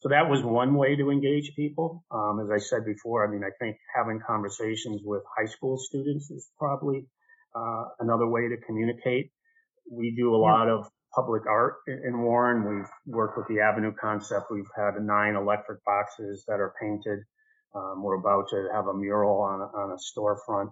so 0.00 0.08
that 0.08 0.28
was 0.28 0.42
one 0.42 0.74
way 0.74 0.96
to 0.96 1.10
engage 1.10 1.52
people. 1.54 2.04
Um, 2.10 2.40
as 2.42 2.50
I 2.50 2.58
said 2.58 2.84
before, 2.84 3.26
I 3.26 3.30
mean, 3.30 3.42
I 3.44 3.50
think 3.58 3.76
having 3.94 4.20
conversations 4.26 5.02
with 5.04 5.22
high 5.36 5.46
school 5.46 5.78
students 5.78 6.30
is 6.30 6.48
probably 6.58 7.06
uh, 7.54 7.84
another 8.00 8.26
way 8.26 8.48
to 8.48 8.56
communicate. 8.66 9.30
We 9.90 10.14
do 10.16 10.34
a 10.34 10.38
lot 10.38 10.68
of 10.68 10.88
public 11.14 11.42
art 11.46 11.76
in 11.86 12.22
Warren. 12.22 12.64
We've 12.64 13.14
worked 13.14 13.36
with 13.36 13.46
the 13.48 13.60
Avenue 13.60 13.92
concept. 14.00 14.46
We've 14.50 14.70
had 14.76 14.92
nine 15.02 15.34
electric 15.34 15.84
boxes 15.84 16.44
that 16.48 16.60
are 16.60 16.72
painted. 16.80 17.20
Um, 17.74 18.02
we're 18.02 18.18
about 18.18 18.46
to 18.50 18.68
have 18.72 18.86
a 18.86 18.94
mural 18.94 19.42
on 19.42 19.60
on 19.60 19.92
a 19.92 19.98
storefront 19.98 20.70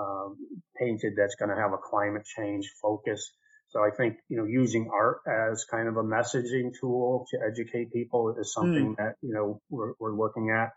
um, 0.00 0.36
painted 0.80 1.12
that's 1.16 1.34
going 1.34 1.50
to 1.54 1.60
have 1.62 1.72
a 1.72 1.78
climate 1.90 2.24
change 2.24 2.64
focus. 2.82 3.32
So 3.70 3.80
I 3.80 3.90
think, 3.96 4.16
you 4.28 4.36
know, 4.36 4.46
using 4.46 4.90
art 4.92 5.18
as 5.28 5.64
kind 5.64 5.88
of 5.88 5.96
a 5.96 6.02
messaging 6.02 6.70
tool 6.80 7.26
to 7.30 7.38
educate 7.46 7.92
people 7.92 8.34
is 8.40 8.52
something 8.52 8.94
mm. 8.94 8.96
that, 8.96 9.14
you 9.22 9.32
know, 9.32 9.60
we're, 9.70 9.92
we're 10.00 10.16
looking 10.16 10.50
at 10.50 10.70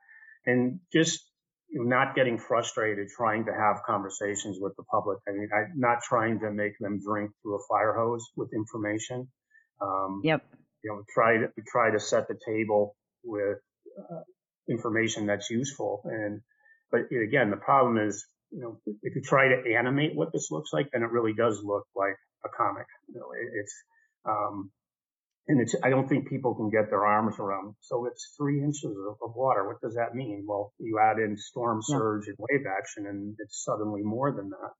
and 0.46 0.80
just 0.92 1.20
you 1.70 1.80
know, 1.84 1.90
not 1.90 2.16
getting 2.16 2.38
frustrated 2.38 3.08
trying 3.18 3.46
to 3.46 3.52
have 3.52 3.82
conversations 3.86 4.58
with 4.60 4.76
the 4.78 4.84
public. 4.84 5.18
I 5.28 5.32
mean, 5.32 5.50
I, 5.52 5.64
not 5.76 6.04
trying 6.04 6.40
to 6.42 6.52
make 6.52 6.78
them 6.80 7.00
drink 7.04 7.32
through 7.42 7.56
a 7.56 7.64
fire 7.68 7.96
hose 7.98 8.30
with 8.36 8.50
information. 8.54 9.28
Um, 9.82 10.22
yep. 10.24 10.44
You 10.84 10.92
know, 10.92 11.04
try 11.14 11.38
to 11.38 11.48
try 11.68 11.90
to 11.92 12.00
set 12.00 12.28
the 12.28 12.38
table 12.46 12.96
with 13.24 13.58
uh, 13.98 14.22
information 14.70 15.26
that's 15.26 15.50
useful. 15.50 16.04
And 16.06 16.42
but 16.92 17.02
again, 17.12 17.50
the 17.50 17.58
problem 17.58 17.98
is, 17.98 18.24
you 18.54 18.62
know, 18.62 18.80
if 19.02 19.16
you 19.16 19.22
try 19.22 19.48
to 19.50 19.76
animate 19.76 20.16
what 20.16 20.32
this 20.32 20.52
looks 20.52 20.72
like, 20.72 20.90
then 20.94 21.02
it 21.02 21.12
really 21.12 21.34
does 21.34 21.62
look 21.64 21.86
like 21.96 22.16
a 22.46 22.50
comic. 22.50 22.86
You 23.08 23.20
know, 23.20 23.32
it, 23.32 23.50
it's 23.60 23.74
um, 24.26 24.72
and 25.48 25.60
it's 25.60 25.76
I 25.84 25.90
don't 25.90 26.08
think 26.08 26.30
people 26.30 26.56
can 26.56 26.70
get 26.70 26.90
their 26.90 27.06
arms 27.06 27.36
around. 27.40 27.76
So 27.82 28.06
it's 28.06 28.34
three 28.38 28.64
inches 28.64 28.86
of, 28.92 29.18
of 29.22 29.36
water. 29.36 29.68
What 29.68 29.82
does 29.82 29.96
that 29.96 30.16
mean? 30.16 30.46
Well, 30.48 30.74
you 30.80 31.00
add 31.00 31.18
in 31.18 31.36
storm 31.38 31.82
surge 31.82 32.26
yeah. 32.28 32.34
and 32.38 32.48
wave 32.50 32.66
action, 32.68 33.08
and 33.08 33.36
it's 33.40 33.64
suddenly 33.64 34.02
more 34.04 34.32
than 34.32 34.50
that. 34.50 34.72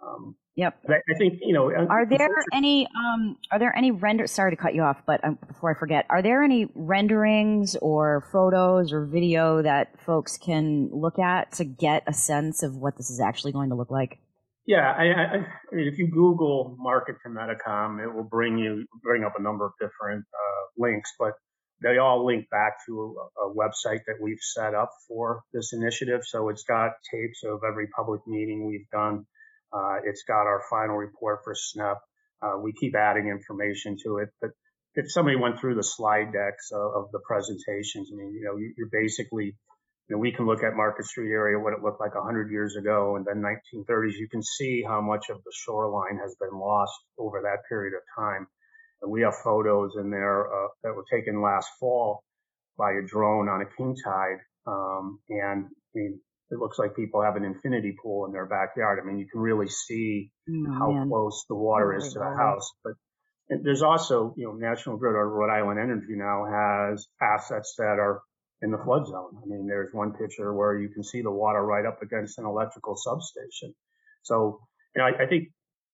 Um, 0.00 0.36
yep. 0.54 0.78
I, 0.88 0.94
I, 0.94 1.18
think 1.18 1.40
you 1.42 1.52
know. 1.52 1.70
Are 1.70 2.06
there 2.06 2.28
any 2.52 2.86
um, 2.86 3.36
Are 3.50 3.58
there 3.58 3.76
any 3.76 3.90
render? 3.90 4.26
Sorry 4.26 4.52
to 4.52 4.56
cut 4.56 4.74
you 4.74 4.82
off, 4.82 5.02
but 5.06 5.24
um, 5.24 5.38
before 5.46 5.74
I 5.74 5.78
forget, 5.78 6.06
are 6.08 6.22
there 6.22 6.42
any 6.42 6.68
renderings 6.74 7.76
or 7.76 8.24
photos 8.32 8.92
or 8.92 9.06
video 9.06 9.62
that 9.62 10.00
folks 10.04 10.36
can 10.36 10.90
look 10.92 11.18
at 11.18 11.52
to 11.52 11.64
get 11.64 12.04
a 12.06 12.12
sense 12.12 12.62
of 12.62 12.76
what 12.76 12.96
this 12.96 13.10
is 13.10 13.20
actually 13.20 13.52
going 13.52 13.70
to 13.70 13.74
look 13.74 13.90
like? 13.90 14.18
Yeah, 14.66 14.92
I, 14.96 15.04
I, 15.04 15.24
I 15.72 15.74
mean, 15.74 15.88
if 15.88 15.98
you 15.98 16.08
Google 16.08 16.76
market 16.78 17.16
to 17.24 17.30
Metacom, 17.30 18.02
it 18.02 18.14
will 18.14 18.28
bring 18.28 18.58
you 18.58 18.84
bring 19.02 19.24
up 19.24 19.32
a 19.38 19.42
number 19.42 19.64
of 19.64 19.72
different 19.80 20.24
uh, 20.32 20.64
links, 20.76 21.10
but 21.18 21.32
they 21.82 21.98
all 21.98 22.26
link 22.26 22.50
back 22.50 22.74
to 22.86 23.16
a, 23.16 23.48
a, 23.48 23.54
website 23.54 24.00
that 24.06 24.16
we've 24.20 24.40
set 24.40 24.74
up 24.74 24.90
for 25.06 25.42
this 25.52 25.72
initiative. 25.72 26.20
So 26.24 26.48
it's 26.48 26.64
got 26.64 26.90
tapes 27.10 27.44
of 27.44 27.60
every 27.66 27.86
public 27.96 28.20
meeting 28.26 28.66
we've 28.66 28.88
done. 28.92 29.26
Uh, 29.72 29.96
it's 30.04 30.24
got 30.26 30.46
our 30.46 30.62
final 30.70 30.96
report 30.96 31.40
for 31.44 31.54
SNEP. 31.54 31.96
Uh, 32.40 32.58
we 32.62 32.72
keep 32.72 32.94
adding 32.94 33.28
information 33.28 33.96
to 34.04 34.18
it, 34.18 34.28
but 34.40 34.50
if 34.94 35.10
somebody 35.10 35.36
went 35.36 35.60
through 35.60 35.74
the 35.74 35.82
slide 35.82 36.32
decks 36.32 36.70
of, 36.72 37.04
of 37.04 37.12
the 37.12 37.20
presentations, 37.26 38.10
I 38.12 38.16
mean, 38.16 38.32
you 38.32 38.44
know, 38.44 38.56
you, 38.56 38.72
you're 38.76 38.90
basically 38.90 39.56
you 40.08 40.16
know, 40.16 40.20
we 40.20 40.32
can 40.32 40.46
look 40.46 40.62
at 40.62 40.74
Market 40.74 41.04
Street 41.04 41.30
area, 41.30 41.58
what 41.58 41.74
it 41.74 41.82
looked 41.82 42.00
like 42.00 42.14
100 42.14 42.50
years 42.50 42.76
ago, 42.76 43.16
and 43.16 43.26
then 43.26 43.42
1930s. 43.42 44.14
You 44.18 44.28
can 44.28 44.42
see 44.42 44.82
how 44.82 45.02
much 45.02 45.26
of 45.28 45.36
the 45.44 45.52
shoreline 45.52 46.18
has 46.22 46.34
been 46.40 46.58
lost 46.58 46.94
over 47.18 47.42
that 47.42 47.68
period 47.68 47.92
of 47.94 48.00
time. 48.16 48.46
And 49.02 49.10
we 49.10 49.20
have 49.22 49.34
photos 49.44 49.92
in 50.00 50.10
there 50.10 50.46
uh, 50.46 50.68
that 50.82 50.94
were 50.94 51.04
taken 51.12 51.42
last 51.42 51.68
fall 51.78 52.24
by 52.78 52.92
a 52.92 53.06
drone 53.06 53.48
on 53.48 53.60
a 53.60 53.66
king 53.76 53.96
tide. 54.02 54.38
Um, 54.66 55.20
and 55.28 55.66
I 55.66 55.94
mean, 55.94 56.20
it 56.50 56.58
looks 56.58 56.78
like 56.78 56.96
people 56.96 57.22
have 57.22 57.36
an 57.36 57.44
infinity 57.44 57.94
pool 58.02 58.26
in 58.26 58.32
their 58.32 58.46
backyard. 58.46 58.98
I 59.02 59.06
mean, 59.06 59.18
you 59.18 59.26
can 59.30 59.40
really 59.40 59.68
see 59.68 60.30
oh, 60.48 60.72
how 60.72 60.90
man. 60.92 61.08
close 61.08 61.44
the 61.48 61.54
water 61.54 61.94
is 61.94 62.12
to 62.14 62.18
the 62.18 62.36
house. 62.36 62.70
But 62.82 62.94
there's 63.62 63.82
also, 63.82 64.34
you 64.36 64.46
know, 64.46 64.52
National 64.52 64.96
Grid 64.96 65.14
or 65.14 65.28
Rhode 65.28 65.50
Island 65.50 65.78
Energy 65.78 66.16
now 66.16 66.44
has 66.46 67.06
assets 67.20 67.74
that 67.78 67.98
are 67.98 68.22
in 68.62 68.70
the 68.70 68.78
flood 68.78 69.06
zone. 69.06 69.36
I 69.42 69.46
mean, 69.46 69.66
there's 69.66 69.92
one 69.92 70.12
picture 70.12 70.52
where 70.54 70.78
you 70.78 70.88
can 70.88 71.04
see 71.04 71.22
the 71.22 71.30
water 71.30 71.62
right 71.62 71.86
up 71.86 72.02
against 72.02 72.38
an 72.38 72.46
electrical 72.46 72.96
substation. 72.96 73.74
So, 74.22 74.60
you 74.94 75.02
know, 75.02 75.08
I, 75.08 75.24
I 75.24 75.26
think 75.26 75.48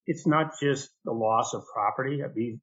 it's 0.07 0.27
not 0.27 0.53
just 0.61 0.91
the 1.05 1.13
loss 1.13 1.55
of 1.55 1.63
property. 1.73 2.21
These 2.35 2.59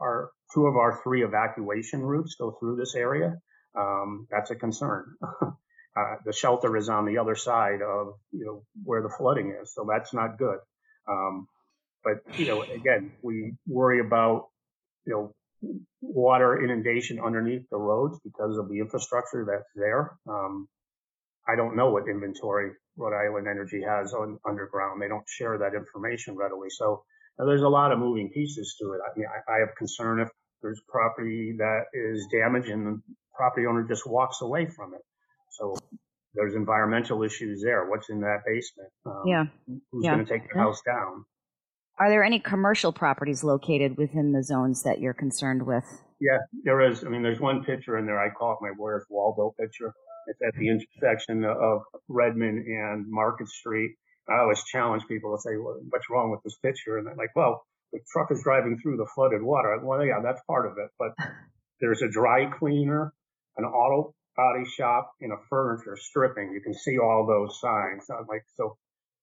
are 0.00 0.30
two 0.54 0.66
of 0.66 0.76
our 0.76 1.00
three 1.02 1.24
evacuation 1.24 2.00
routes 2.00 2.36
go 2.38 2.56
through 2.58 2.76
this 2.76 2.94
area. 2.94 3.38
Um, 3.78 4.26
that's 4.30 4.50
a 4.50 4.56
concern. 4.56 5.14
uh, 5.96 6.16
the 6.24 6.32
shelter 6.32 6.76
is 6.76 6.88
on 6.88 7.06
the 7.06 7.18
other 7.18 7.34
side 7.34 7.82
of 7.82 8.14
you 8.32 8.44
know 8.44 8.62
where 8.84 9.02
the 9.02 9.12
flooding 9.16 9.56
is, 9.60 9.72
so 9.74 9.86
that's 9.88 10.14
not 10.14 10.38
good. 10.38 10.58
Um, 11.08 11.48
but 12.04 12.38
you 12.38 12.46
know, 12.46 12.62
again, 12.62 13.12
we 13.22 13.54
worry 13.66 14.00
about 14.00 14.48
you 15.06 15.12
know 15.12 15.34
water 16.00 16.62
inundation 16.62 17.20
underneath 17.20 17.68
the 17.70 17.76
roads 17.76 18.18
because 18.24 18.56
of 18.56 18.68
the 18.68 18.78
infrastructure 18.78 19.46
that's 19.50 19.70
there. 19.74 20.16
Um, 20.28 20.68
I 21.48 21.56
don't 21.56 21.76
know 21.76 21.90
what 21.90 22.08
inventory 22.08 22.72
Rhode 22.96 23.16
Island 23.16 23.48
Energy 23.48 23.82
has 23.82 24.12
on 24.12 24.38
underground. 24.46 25.02
They 25.02 25.08
don't 25.08 25.28
share 25.28 25.58
that 25.58 25.74
information 25.74 26.36
readily. 26.36 26.68
So 26.70 27.02
there's 27.38 27.62
a 27.62 27.68
lot 27.68 27.92
of 27.92 27.98
moving 27.98 28.30
pieces 28.30 28.76
to 28.80 28.92
it. 28.92 29.00
I 29.04 29.18
mean, 29.18 29.26
I, 29.26 29.56
I 29.56 29.58
have 29.60 29.74
concern 29.76 30.20
if 30.20 30.28
there's 30.62 30.80
property 30.88 31.56
that 31.58 31.84
is 31.94 32.26
damaged 32.30 32.68
and 32.68 32.86
the 32.86 33.00
property 33.34 33.66
owner 33.66 33.86
just 33.88 34.06
walks 34.06 34.42
away 34.42 34.66
from 34.66 34.94
it. 34.94 35.00
So 35.50 35.76
there's 36.34 36.54
environmental 36.54 37.22
issues 37.22 37.62
there. 37.62 37.88
What's 37.88 38.08
in 38.08 38.20
that 38.20 38.42
basement? 38.46 38.90
Um, 39.06 39.22
yeah. 39.26 39.44
Who's 39.90 40.04
yeah. 40.04 40.14
going 40.14 40.26
to 40.26 40.32
take 40.32 40.52
the 40.52 40.58
house 40.58 40.80
down? 40.86 41.24
Are 41.98 42.08
there 42.08 42.24
any 42.24 42.40
commercial 42.40 42.92
properties 42.92 43.44
located 43.44 43.98
within 43.98 44.32
the 44.32 44.42
zones 44.42 44.84
that 44.84 45.00
you're 45.00 45.14
concerned 45.14 45.66
with? 45.66 45.84
Yeah, 46.20 46.38
there 46.64 46.80
is. 46.80 47.04
I 47.04 47.08
mean, 47.08 47.22
there's 47.22 47.40
one 47.40 47.64
picture 47.64 47.98
in 47.98 48.06
there. 48.06 48.18
I 48.18 48.30
call 48.30 48.52
it 48.52 48.58
my 48.62 48.70
Where's 48.76 49.04
Waldo 49.10 49.54
picture. 49.58 49.92
It's 50.26 50.40
at 50.46 50.58
the 50.58 50.68
intersection 50.68 51.44
of 51.44 51.82
Redmond 52.08 52.64
and 52.66 53.06
Market 53.08 53.48
Street. 53.48 53.96
I 54.28 54.40
always 54.40 54.62
challenge 54.64 55.02
people 55.08 55.36
to 55.36 55.40
say, 55.42 55.56
well, 55.56 55.80
what's 55.90 56.08
wrong 56.08 56.30
with 56.30 56.40
this 56.44 56.56
picture? 56.62 56.98
And 56.98 57.06
they're 57.06 57.16
like, 57.16 57.34
well, 57.34 57.64
the 57.92 58.00
truck 58.12 58.30
is 58.30 58.42
driving 58.42 58.78
through 58.78 58.96
the 58.96 59.08
flooded 59.14 59.42
water. 59.42 59.78
Well, 59.82 60.04
yeah, 60.04 60.20
that's 60.22 60.40
part 60.46 60.66
of 60.66 60.78
it. 60.78 60.90
But 60.98 61.12
there's 61.80 62.02
a 62.02 62.08
dry 62.08 62.46
cleaner, 62.46 63.12
an 63.56 63.64
auto 63.64 64.14
body 64.36 64.64
shop, 64.64 65.12
and 65.20 65.32
a 65.32 65.36
furniture 65.48 65.96
stripping. 65.96 66.52
You 66.52 66.60
can 66.60 66.74
see 66.74 66.98
all 66.98 67.26
those 67.26 67.60
signs. 67.60 68.06
I'm 68.10 68.26
like, 68.28 68.44
so 68.56 68.76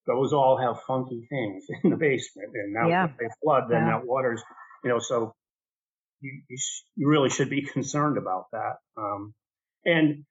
those 0.07 0.33
all 0.33 0.57
have 0.57 0.81
funky 0.87 1.27
things 1.29 1.65
in 1.83 1.89
the 1.91 1.97
basement. 1.97 2.51
And 2.53 2.73
now 2.73 2.87
yeah. 2.87 3.05
if 3.05 3.17
they 3.17 3.27
flood, 3.43 3.63
then 3.69 3.85
yeah. 3.85 3.99
that 3.99 4.07
water's, 4.07 4.41
you 4.83 4.89
know, 4.89 4.99
so 4.99 5.33
you, 6.21 6.41
you, 6.47 6.57
you, 6.95 7.07
really 7.07 7.29
should 7.29 7.49
be 7.49 7.61
concerned 7.73 8.17
about 8.17 8.45
that. 8.51 8.77
Um, 8.97 9.33
and, 9.85 10.23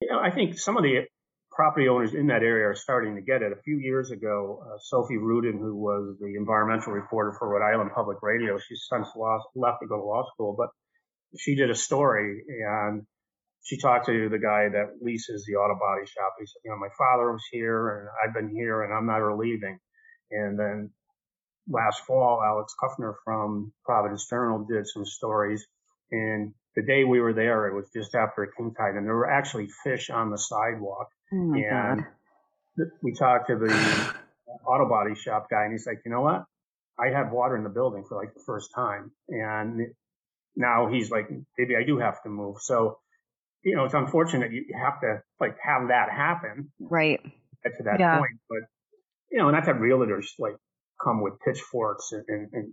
you 0.00 0.08
know, 0.08 0.18
I 0.18 0.30
think 0.30 0.58
some 0.58 0.76
of 0.76 0.82
the 0.82 1.04
property 1.50 1.88
owners 1.88 2.14
in 2.14 2.26
that 2.26 2.42
area 2.42 2.68
are 2.68 2.74
starting 2.74 3.16
to 3.16 3.22
get 3.22 3.42
it. 3.42 3.50
A 3.50 3.60
few 3.62 3.78
years 3.78 4.10
ago, 4.10 4.62
uh, 4.62 4.78
Sophie 4.78 5.16
Rudin, 5.16 5.58
who 5.58 5.74
was 5.74 6.16
the 6.20 6.34
environmental 6.36 6.92
reporter 6.92 7.34
for 7.38 7.48
Rhode 7.48 7.66
Island 7.66 7.90
Public 7.94 8.18
Radio, 8.22 8.58
she's 8.58 8.86
since 8.90 9.08
lost, 9.16 9.46
left 9.54 9.78
to 9.82 9.88
go 9.88 9.96
to 9.96 10.02
law 10.02 10.24
school, 10.34 10.54
but 10.56 10.68
she 11.38 11.54
did 11.54 11.70
a 11.70 11.74
story 11.74 12.42
and 12.48 13.06
she 13.66 13.76
talked 13.76 14.06
to 14.06 14.28
the 14.28 14.38
guy 14.38 14.68
that 14.68 15.02
leases 15.02 15.44
the 15.44 15.56
auto 15.56 15.74
body 15.74 16.06
shop. 16.06 16.34
He 16.38 16.46
said, 16.46 16.60
you 16.64 16.70
know, 16.70 16.78
my 16.78 16.88
father 16.96 17.32
was 17.32 17.42
here 17.50 17.98
and 17.98 18.08
I've 18.22 18.32
been 18.32 18.54
here 18.54 18.82
and 18.82 18.94
I'm 18.94 19.06
never 19.06 19.36
leaving. 19.36 19.80
And 20.30 20.56
then 20.56 20.90
last 21.68 22.00
fall, 22.06 22.40
Alex 22.46 22.74
Kuffner 22.80 23.14
from 23.24 23.72
Providence 23.84 24.28
Journal 24.30 24.64
did 24.70 24.86
some 24.86 25.04
stories. 25.04 25.66
And 26.12 26.54
the 26.76 26.82
day 26.82 27.02
we 27.02 27.18
were 27.18 27.32
there, 27.32 27.66
it 27.66 27.74
was 27.74 27.90
just 27.92 28.14
after 28.14 28.44
a 28.44 28.54
king 28.54 28.72
tide 28.72 28.94
and 28.94 29.04
there 29.04 29.16
were 29.16 29.28
actually 29.28 29.66
fish 29.82 30.10
on 30.10 30.30
the 30.30 30.38
sidewalk. 30.38 31.08
Oh 31.32 31.54
and 31.54 32.04
God. 32.78 32.86
we 33.02 33.14
talked 33.14 33.48
to 33.48 33.56
the 33.56 34.14
auto 34.64 34.88
body 34.88 35.16
shop 35.16 35.48
guy 35.50 35.64
and 35.64 35.72
he's 35.72 35.88
like, 35.88 36.02
you 36.04 36.12
know 36.12 36.20
what? 36.20 36.44
I 37.00 37.08
have 37.08 37.32
water 37.32 37.56
in 37.56 37.64
the 37.64 37.70
building 37.70 38.04
for 38.08 38.16
like 38.16 38.32
the 38.32 38.44
first 38.46 38.70
time. 38.72 39.10
And 39.28 39.88
now 40.54 40.88
he's 40.88 41.10
like, 41.10 41.28
maybe 41.58 41.74
I 41.74 41.82
do 41.84 41.98
have 41.98 42.22
to 42.22 42.28
move. 42.28 42.58
So 42.60 42.98
you 43.66 43.74
know, 43.74 43.84
it's 43.84 43.94
unfortunate 43.94 44.52
you 44.52 44.64
have 44.80 45.00
to 45.00 45.20
like 45.40 45.56
have 45.60 45.88
that 45.88 46.08
happen. 46.08 46.70
Right. 46.78 47.20
Get 47.64 47.76
to 47.78 47.82
that 47.82 47.98
yeah. 47.98 48.18
point. 48.18 48.38
But, 48.48 48.60
you 49.32 49.38
know, 49.38 49.48
and 49.48 49.56
I've 49.56 49.66
had 49.66 49.76
realtors 49.76 50.26
like 50.38 50.54
come 51.02 51.20
with 51.20 51.34
pitchforks 51.44 52.12
and, 52.12 52.24
and, 52.28 52.48
and 52.52 52.72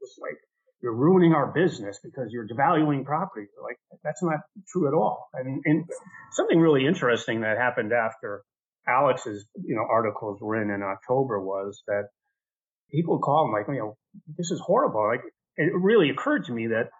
just 0.00 0.20
like, 0.20 0.36
you're 0.82 0.94
ruining 0.94 1.32
our 1.32 1.50
business 1.50 1.98
because 2.04 2.28
you're 2.30 2.46
devaluing 2.46 3.06
property. 3.06 3.46
Like, 3.60 3.78
that's 4.04 4.22
not 4.22 4.40
true 4.70 4.86
at 4.86 4.94
all. 4.94 5.28
I 5.34 5.42
mean, 5.42 5.62
and 5.64 5.84
something 6.32 6.60
really 6.60 6.86
interesting 6.86 7.40
that 7.40 7.56
happened 7.56 7.92
after 7.94 8.42
Alex's, 8.86 9.46
you 9.64 9.74
know, 9.74 9.86
articles 9.90 10.38
were 10.42 10.60
in 10.60 10.70
in 10.70 10.82
October 10.82 11.40
was 11.40 11.82
that 11.86 12.08
people 12.92 13.18
called 13.18 13.50
like, 13.50 13.66
you 13.66 13.80
know, 13.80 13.96
this 14.36 14.50
is 14.50 14.60
horrible. 14.64 15.08
Like, 15.08 15.22
it 15.56 15.72
really 15.74 16.10
occurred 16.10 16.44
to 16.44 16.52
me 16.52 16.66
that 16.68 16.90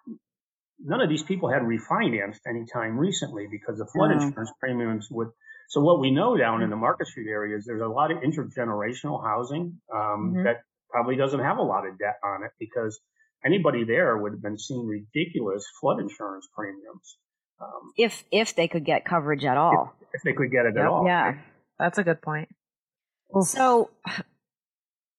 none 0.83 1.01
of 1.01 1.09
these 1.09 1.23
people 1.23 1.49
had 1.49 1.61
refinanced 1.61 2.39
any 2.47 2.65
time 2.65 2.97
recently 2.97 3.47
because 3.49 3.77
the 3.77 3.85
flood 3.85 4.11
mm. 4.11 4.21
insurance 4.21 4.51
premiums 4.59 5.07
would. 5.11 5.29
So 5.69 5.81
what 5.81 5.99
we 5.99 6.09
know 6.11 6.35
down 6.35 6.63
in 6.63 6.69
the 6.69 6.75
Market 6.75 7.07
Street 7.07 7.27
area 7.29 7.57
is 7.57 7.65
there's 7.65 7.81
a 7.81 7.87
lot 7.87 8.11
of 8.11 8.17
intergenerational 8.19 9.23
housing 9.23 9.79
um, 9.93 10.33
mm-hmm. 10.33 10.43
that 10.43 10.61
probably 10.89 11.15
doesn't 11.15 11.39
have 11.39 11.57
a 11.57 11.61
lot 11.61 11.87
of 11.87 11.97
debt 11.99 12.17
on 12.23 12.43
it 12.43 12.51
because 12.59 12.99
anybody 13.45 13.83
there 13.83 14.17
would 14.17 14.31
have 14.33 14.41
been 14.41 14.57
seeing 14.57 14.87
ridiculous 14.87 15.63
flood 15.79 15.99
insurance 15.99 16.47
premiums. 16.55 17.17
Um, 17.61 17.91
if 17.97 18.23
if 18.31 18.55
they 18.55 18.67
could 18.67 18.85
get 18.85 19.05
coverage 19.05 19.43
at 19.43 19.57
all, 19.57 19.93
if, 20.01 20.15
if 20.15 20.21
they 20.23 20.33
could 20.33 20.49
get 20.49 20.65
it 20.65 20.73
yep. 20.75 20.85
at 20.85 20.87
all, 20.87 21.05
yeah, 21.05 21.37
that's 21.77 21.97
a 21.97 22.03
good 22.03 22.21
point. 22.21 22.49
Well, 23.29 23.43
so 23.43 23.89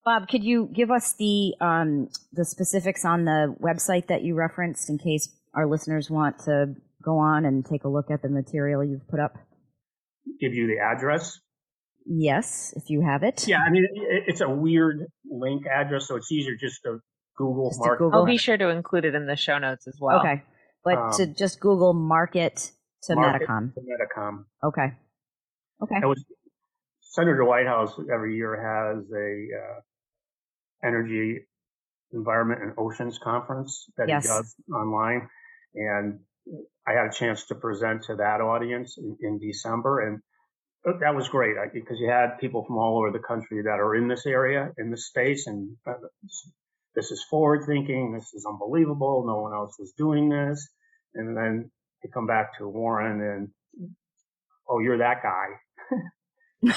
Bob, 0.03 0.27
could 0.27 0.43
you 0.43 0.69
give 0.73 0.89
us 0.89 1.13
the 1.13 1.53
um, 1.61 2.09
the 2.33 2.43
specifics 2.43 3.05
on 3.05 3.25
the 3.25 3.55
website 3.61 4.07
that 4.07 4.23
you 4.23 4.35
referenced 4.35 4.89
in 4.89 4.97
case 4.97 5.29
our 5.53 5.67
listeners 5.67 6.09
want 6.09 6.39
to 6.45 6.75
go 7.03 7.17
on 7.17 7.45
and 7.45 7.65
take 7.65 7.83
a 7.83 7.89
look 7.89 8.11
at 8.11 8.21
the 8.21 8.29
material 8.29 8.83
you've 8.83 9.07
put 9.07 9.19
up? 9.19 9.33
Give 10.39 10.53
you 10.53 10.67
the 10.67 10.77
address. 10.79 11.39
Yes, 12.05 12.73
if 12.75 12.89
you 12.89 13.01
have 13.01 13.23
it. 13.23 13.47
Yeah, 13.47 13.59
I 13.65 13.69
mean 13.69 13.87
it's 14.27 14.41
a 14.41 14.49
weird 14.49 15.05
link 15.29 15.63
address, 15.67 16.07
so 16.07 16.15
it's 16.15 16.31
easier 16.31 16.55
just 16.59 16.81
to 16.83 16.99
Google 17.37 17.69
Just 17.69 17.81
to. 17.83 17.95
Google. 17.97 18.19
I'll 18.19 18.25
be 18.25 18.37
sure 18.37 18.57
to 18.57 18.69
include 18.69 19.05
it 19.05 19.15
in 19.15 19.25
the 19.27 19.35
show 19.35 19.57
notes 19.59 19.87
as 19.87 19.97
well. 20.01 20.19
Okay, 20.19 20.43
but 20.83 20.97
Um, 20.97 21.11
to 21.17 21.27
just 21.27 21.59
Google 21.59 21.93
market 21.93 22.71
to 23.03 23.15
Market 23.15 23.47
Metacom. 23.47 23.73
to 23.73 23.81
Metacom. 23.81 24.45
Okay. 24.63 24.93
Okay. 25.83 25.99
That 25.99 26.07
was 26.07 26.23
Senator 27.01 27.43
Whitehouse 27.43 27.99
every 28.13 28.35
year 28.35 28.55
has 28.55 29.03
a 29.11 29.47
uh, 29.57 30.87
energy, 30.87 31.39
environment, 32.13 32.61
and 32.63 32.73
oceans 32.77 33.19
conference 33.23 33.89
that 33.97 34.07
Yes. 34.07 34.23
he 34.23 34.29
does 34.29 34.55
online, 34.73 35.27
and 35.75 36.19
I 36.87 36.93
had 36.93 37.07
a 37.07 37.13
chance 37.13 37.45
to 37.47 37.55
present 37.55 38.03
to 38.03 38.15
that 38.15 38.41
audience 38.41 38.97
in, 38.97 39.17
in 39.21 39.39
December, 39.39 40.01
and 40.07 40.19
that 40.99 41.15
was 41.15 41.29
great 41.29 41.55
because 41.73 41.97
you 41.99 42.09
had 42.09 42.39
people 42.39 42.65
from 42.65 42.77
all 42.77 42.97
over 42.97 43.11
the 43.11 43.23
country 43.25 43.61
that 43.63 43.79
are 43.79 43.95
in 43.95 44.07
this 44.07 44.25
area, 44.25 44.71
in 44.77 44.89
this 44.89 45.07
space, 45.07 45.45
and 45.47 45.75
uh, 45.87 45.93
this 46.95 47.11
is 47.11 47.23
forward 47.29 47.65
thinking, 47.67 48.13
this 48.13 48.33
is 48.33 48.45
unbelievable, 48.49 49.23
no 49.25 49.41
one 49.41 49.53
else 49.53 49.79
is 49.79 49.93
doing 49.97 50.29
this, 50.29 50.67
and 51.13 51.37
then 51.37 51.69
you 52.03 52.09
come 52.13 52.25
back 52.25 52.57
to 52.57 52.67
Warren 52.67 53.21
and 53.21 53.49
oh, 54.67 54.79
you're 54.79 54.97
that 54.97 55.21
guy. 55.21 55.47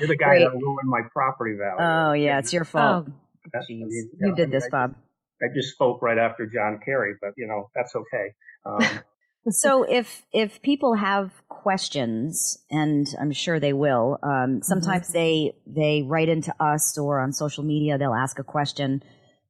You're 0.00 0.08
the 0.08 0.16
guy 0.16 0.28
Great. 0.38 0.44
that 0.44 0.50
ruined 0.52 0.88
my 0.88 1.02
property 1.12 1.56
value. 1.56 1.76
oh 1.78 2.12
yeah, 2.14 2.38
it's 2.38 2.52
your 2.52 2.64
fault. 2.64 3.06
Oh, 3.08 3.12
I 3.54 3.58
jeez. 3.58 3.80
mean, 3.80 3.88
you 3.90 4.28
know, 4.28 4.34
did 4.34 4.48
I- 4.48 4.52
this, 4.52 4.64
I, 4.64 4.68
Bob. 4.70 4.94
I 5.42 5.46
just 5.54 5.72
spoke 5.72 6.02
right 6.02 6.18
after 6.18 6.46
John 6.46 6.80
Kerry, 6.84 7.14
but 7.20 7.30
you 7.36 7.46
know 7.46 7.70
that's 7.74 7.94
okay. 7.94 8.34
Um, 8.66 9.00
so 9.50 9.84
if 9.84 10.22
if 10.32 10.60
people 10.60 10.96
have 10.96 11.32
questions 11.48 12.58
and 12.70 13.06
i'm 13.18 13.32
sure 13.32 13.58
they 13.58 13.72
will 13.72 14.18
um, 14.22 14.60
sometimes 14.62 15.14
they 15.14 15.54
they 15.66 16.02
write 16.06 16.28
into 16.28 16.54
us 16.62 16.98
or 16.98 17.20
on 17.20 17.32
social 17.32 17.64
media 17.64 17.96
they'll 17.96 18.12
ask 18.12 18.38
a 18.38 18.44
question 18.44 19.02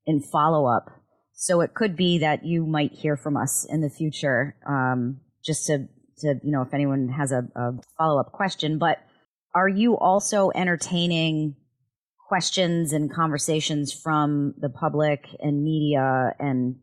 in 0.06 0.20
follow-up. 0.20 0.90
So 1.32 1.60
it 1.62 1.74
could 1.74 1.96
be 1.96 2.18
that 2.18 2.44
you 2.44 2.66
might 2.66 2.92
hear 2.92 3.16
from 3.16 3.36
us 3.36 3.66
in 3.68 3.80
the 3.80 3.88
future 3.88 4.56
um, 4.68 5.20
just 5.44 5.66
to 5.66 5.88
to 6.18 6.34
you 6.42 6.52
know 6.52 6.62
if 6.62 6.74
anyone 6.74 7.08
has 7.08 7.32
a, 7.32 7.48
a 7.56 7.72
follow-up 7.96 8.32
question. 8.32 8.78
But 8.78 8.98
are 9.54 9.68
you 9.68 9.96
also 9.96 10.50
entertaining 10.54 11.56
questions 12.30 12.92
and 12.92 13.12
conversations 13.12 13.92
from 13.92 14.54
the 14.64 14.68
public 14.70 15.26
and 15.40 15.64
media 15.64 16.32
and 16.38 16.76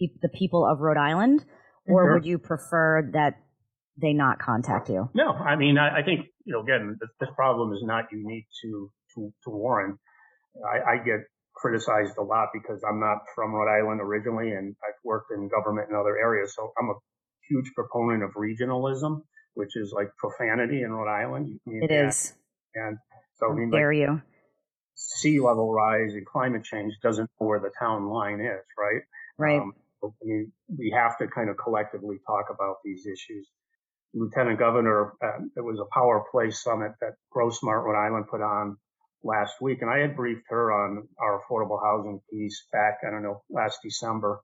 the 0.00 0.30
people 0.30 0.66
of 0.66 0.80
rhode 0.80 0.96
island 0.96 1.44
or 1.86 2.04
Sure. 2.04 2.14
would 2.14 2.24
you 2.24 2.38
prefer 2.38 3.10
that 3.12 3.34
they 4.00 4.14
not 4.14 4.38
contact 4.38 4.88
you? 4.88 5.10
no, 5.12 5.28
I 5.52 5.56
mean 5.56 5.76
I, 5.76 5.98
I 5.98 6.02
think 6.02 6.20
you 6.46 6.52
know 6.54 6.62
again 6.62 6.96
this, 7.00 7.10
this 7.20 7.28
problem 7.36 7.74
is 7.76 7.82
not 7.82 8.04
unique 8.10 8.46
to 8.62 8.90
to, 9.14 9.30
to 9.44 9.50
Warren. 9.50 9.98
I, 10.74 10.92
I 10.92 10.96
get 11.04 11.20
criticized 11.54 12.16
a 12.18 12.22
lot 12.22 12.48
because 12.58 12.80
I'm 12.88 12.98
not 13.08 13.18
from 13.34 13.52
Rhode 13.52 13.70
Island 13.78 14.00
originally, 14.00 14.52
and 14.52 14.74
I've 14.86 15.00
worked 15.04 15.30
in 15.36 15.48
government 15.56 15.88
in 15.90 15.96
other 15.96 16.16
areas, 16.16 16.54
so 16.56 16.72
I'm 16.80 16.88
a 16.88 16.94
huge 17.50 17.68
proponent 17.74 18.22
of 18.22 18.30
regionalism, 18.48 19.20
which 19.54 19.72
is 19.76 19.92
like 19.94 20.08
profanity 20.24 20.80
in 20.82 20.90
Rhode 20.92 21.10
Island. 21.22 21.60
Mean, 21.66 21.82
It 21.82 21.90
and- 21.90 22.32
and 22.74 22.98
so 23.38 23.50
I 23.50 23.54
mean, 23.54 23.70
like, 23.70 23.80
dare 23.80 23.92
you? 23.92 24.22
Sea 24.98 25.40
level 25.40 25.72
rise 25.72 26.12
and 26.12 26.26
climate 26.26 26.64
change 26.64 26.94
doesn't 27.02 27.30
know 27.40 27.46
where 27.46 27.60
the 27.60 27.70
town 27.78 28.08
line 28.08 28.40
is, 28.40 28.64
right? 28.76 29.02
Right. 29.38 29.60
Um, 29.60 29.72
I 30.02 30.08
mean, 30.22 30.52
we 30.76 30.92
have 30.96 31.16
to 31.18 31.28
kind 31.28 31.48
of 31.48 31.56
collectively 31.56 32.18
talk 32.26 32.46
about 32.50 32.76
these 32.84 33.06
issues. 33.06 33.48
Lieutenant 34.12 34.58
Governor, 34.58 35.12
uh, 35.22 35.38
there 35.54 35.64
was 35.64 35.78
a 35.78 35.94
power 35.94 36.24
play 36.30 36.50
summit 36.50 36.92
that 37.00 37.14
Grow 37.30 37.50
Smart 37.50 37.84
Rhode 37.84 37.98
Island 37.98 38.26
put 38.28 38.40
on 38.40 38.76
last 39.22 39.60
week, 39.60 39.82
and 39.82 39.90
I 39.90 39.98
had 39.98 40.16
briefed 40.16 40.46
her 40.48 40.72
on 40.72 41.06
our 41.20 41.40
affordable 41.40 41.80
housing 41.82 42.20
piece 42.30 42.66
back, 42.72 42.98
I 43.06 43.10
don't 43.10 43.22
know, 43.22 43.42
last 43.50 43.78
December. 43.82 44.40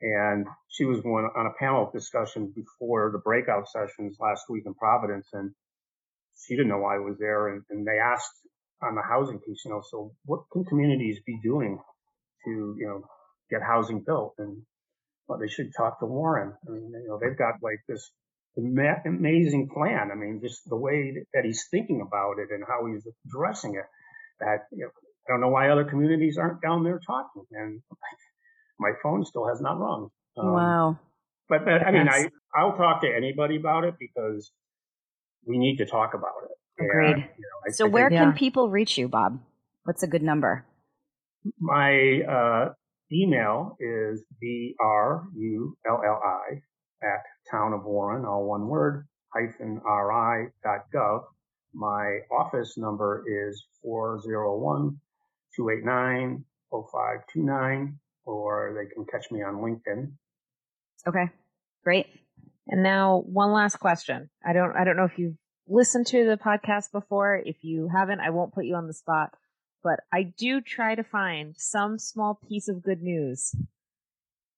And 0.00 0.46
she 0.68 0.84
was 0.84 1.00
one 1.04 1.24
on 1.36 1.46
a 1.46 1.52
panel 1.58 1.90
discussion 1.92 2.52
before 2.54 3.10
the 3.12 3.18
breakout 3.18 3.68
sessions 3.68 4.16
last 4.18 4.44
week 4.48 4.64
in 4.66 4.74
Providence, 4.74 5.28
and 5.32 5.52
she 6.46 6.56
didn't 6.56 6.68
know 6.68 6.78
why 6.78 6.96
I 6.96 7.00
was 7.00 7.18
there. 7.18 7.48
And, 7.48 7.62
and 7.70 7.86
they 7.86 7.98
asked 7.98 8.32
on 8.82 8.94
the 8.94 9.02
housing 9.02 9.38
piece, 9.38 9.62
you 9.64 9.70
know, 9.70 9.82
so 9.88 10.12
what 10.24 10.42
can 10.52 10.64
communities 10.64 11.20
be 11.26 11.38
doing 11.42 11.78
to, 12.44 12.50
you 12.78 12.86
know, 12.86 13.02
get 13.50 13.62
housing 13.62 14.02
built? 14.04 14.34
And 14.38 14.62
well, 15.28 15.38
they 15.38 15.48
should 15.48 15.72
talk 15.76 16.00
to 16.00 16.06
Warren. 16.06 16.52
I 16.66 16.70
mean, 16.70 16.90
you 16.92 17.08
know, 17.08 17.18
they've 17.20 17.36
got 17.36 17.54
like 17.62 17.80
this 17.88 18.10
amazing 18.56 19.68
plan. 19.72 20.10
I 20.12 20.14
mean, 20.14 20.40
just 20.42 20.62
the 20.68 20.76
way 20.76 21.14
that 21.34 21.44
he's 21.44 21.66
thinking 21.70 22.02
about 22.06 22.38
it 22.38 22.48
and 22.52 22.64
how 22.66 22.86
he's 22.86 23.06
addressing 23.26 23.74
it. 23.76 23.86
That 24.40 24.66
you 24.72 24.84
know, 24.84 24.90
I 25.28 25.32
don't 25.32 25.40
know 25.40 25.48
why 25.48 25.70
other 25.70 25.84
communities 25.84 26.36
aren't 26.38 26.60
down 26.60 26.84
there 26.84 27.00
talking. 27.06 27.44
And 27.52 27.80
my 28.78 28.92
phone 29.02 29.24
still 29.24 29.48
has 29.48 29.60
not 29.60 29.78
rung. 29.78 30.08
Um, 30.36 30.52
wow. 30.52 30.98
But, 31.48 31.64
but 31.64 31.86
I 31.86 31.92
mean, 31.92 32.06
Yes. 32.06 32.28
I 32.54 32.60
I'll 32.60 32.76
talk 32.76 33.02
to 33.02 33.08
anybody 33.08 33.56
about 33.56 33.84
it 33.84 33.94
because 33.98 34.50
we 35.46 35.58
need 35.58 35.78
to 35.78 35.86
talk 35.86 36.14
about 36.14 36.44
it. 36.44 36.56
And, 36.78 36.90
Agreed. 36.90 37.16
you 37.16 37.22
know, 37.22 37.58
I- 37.66 37.70
So 37.70 37.86
I 37.86 37.88
where 37.88 38.08
think 38.08 38.18
can 38.20 38.28
Yeah. 38.30 38.34
people 38.38 38.70
reach 38.70 38.96
you, 38.98 39.08
Bob? 39.08 39.40
What's 39.84 40.02
a 40.02 40.06
good 40.08 40.22
number? 40.22 40.64
my 41.58 42.22
uh, 42.22 42.72
email 43.10 43.76
is 43.80 44.22
b 44.40 44.76
r 44.80 45.26
u 45.34 45.76
l 45.84 46.00
l 46.04 46.20
i 46.22 46.62
at 47.04 47.24
town 47.50 47.72
of 47.72 47.84
Warren, 47.84 48.24
all 48.24 48.46
one 48.46 48.68
word 48.68 49.08
hyphen 49.34 49.80
r 49.84 50.12
i 50.12 50.46
dot 50.62 50.86
gov. 50.94 51.24
My 51.74 52.20
office 52.30 52.78
number 52.78 53.24
is 53.26 53.66
401-289-0529, 56.70 57.94
or 58.24 58.74
they 58.76 58.86
can 58.94 59.04
catch 59.10 59.30
me 59.30 59.42
on 59.42 59.56
LinkedIn. 59.56 60.12
Okay. 61.06 61.28
Great. 61.82 62.06
And 62.68 62.82
now 62.82 63.22
one 63.26 63.52
last 63.52 63.76
question. 63.80 64.30
I 64.46 64.52
don't 64.52 64.76
I 64.76 64.84
don't 64.84 64.96
know 64.96 65.04
if 65.06 65.18
you've 65.18 65.34
listened 65.66 66.06
to 66.08 66.24
the 66.26 66.36
podcast 66.36 66.92
before. 66.92 67.42
If 67.44 67.62
you 67.62 67.88
haven't, 67.88 68.20
I 68.20 68.30
won't 68.30 68.54
put 68.54 68.64
you 68.64 68.74
on 68.74 68.86
the 68.86 68.94
spot. 68.94 69.34
But 69.82 70.00
I 70.12 70.32
do 70.36 70.60
try 70.60 70.94
to 70.94 71.02
find 71.02 71.54
some 71.56 71.98
small 71.98 72.38
piece 72.48 72.68
of 72.68 72.82
good 72.82 73.02
news. 73.02 73.54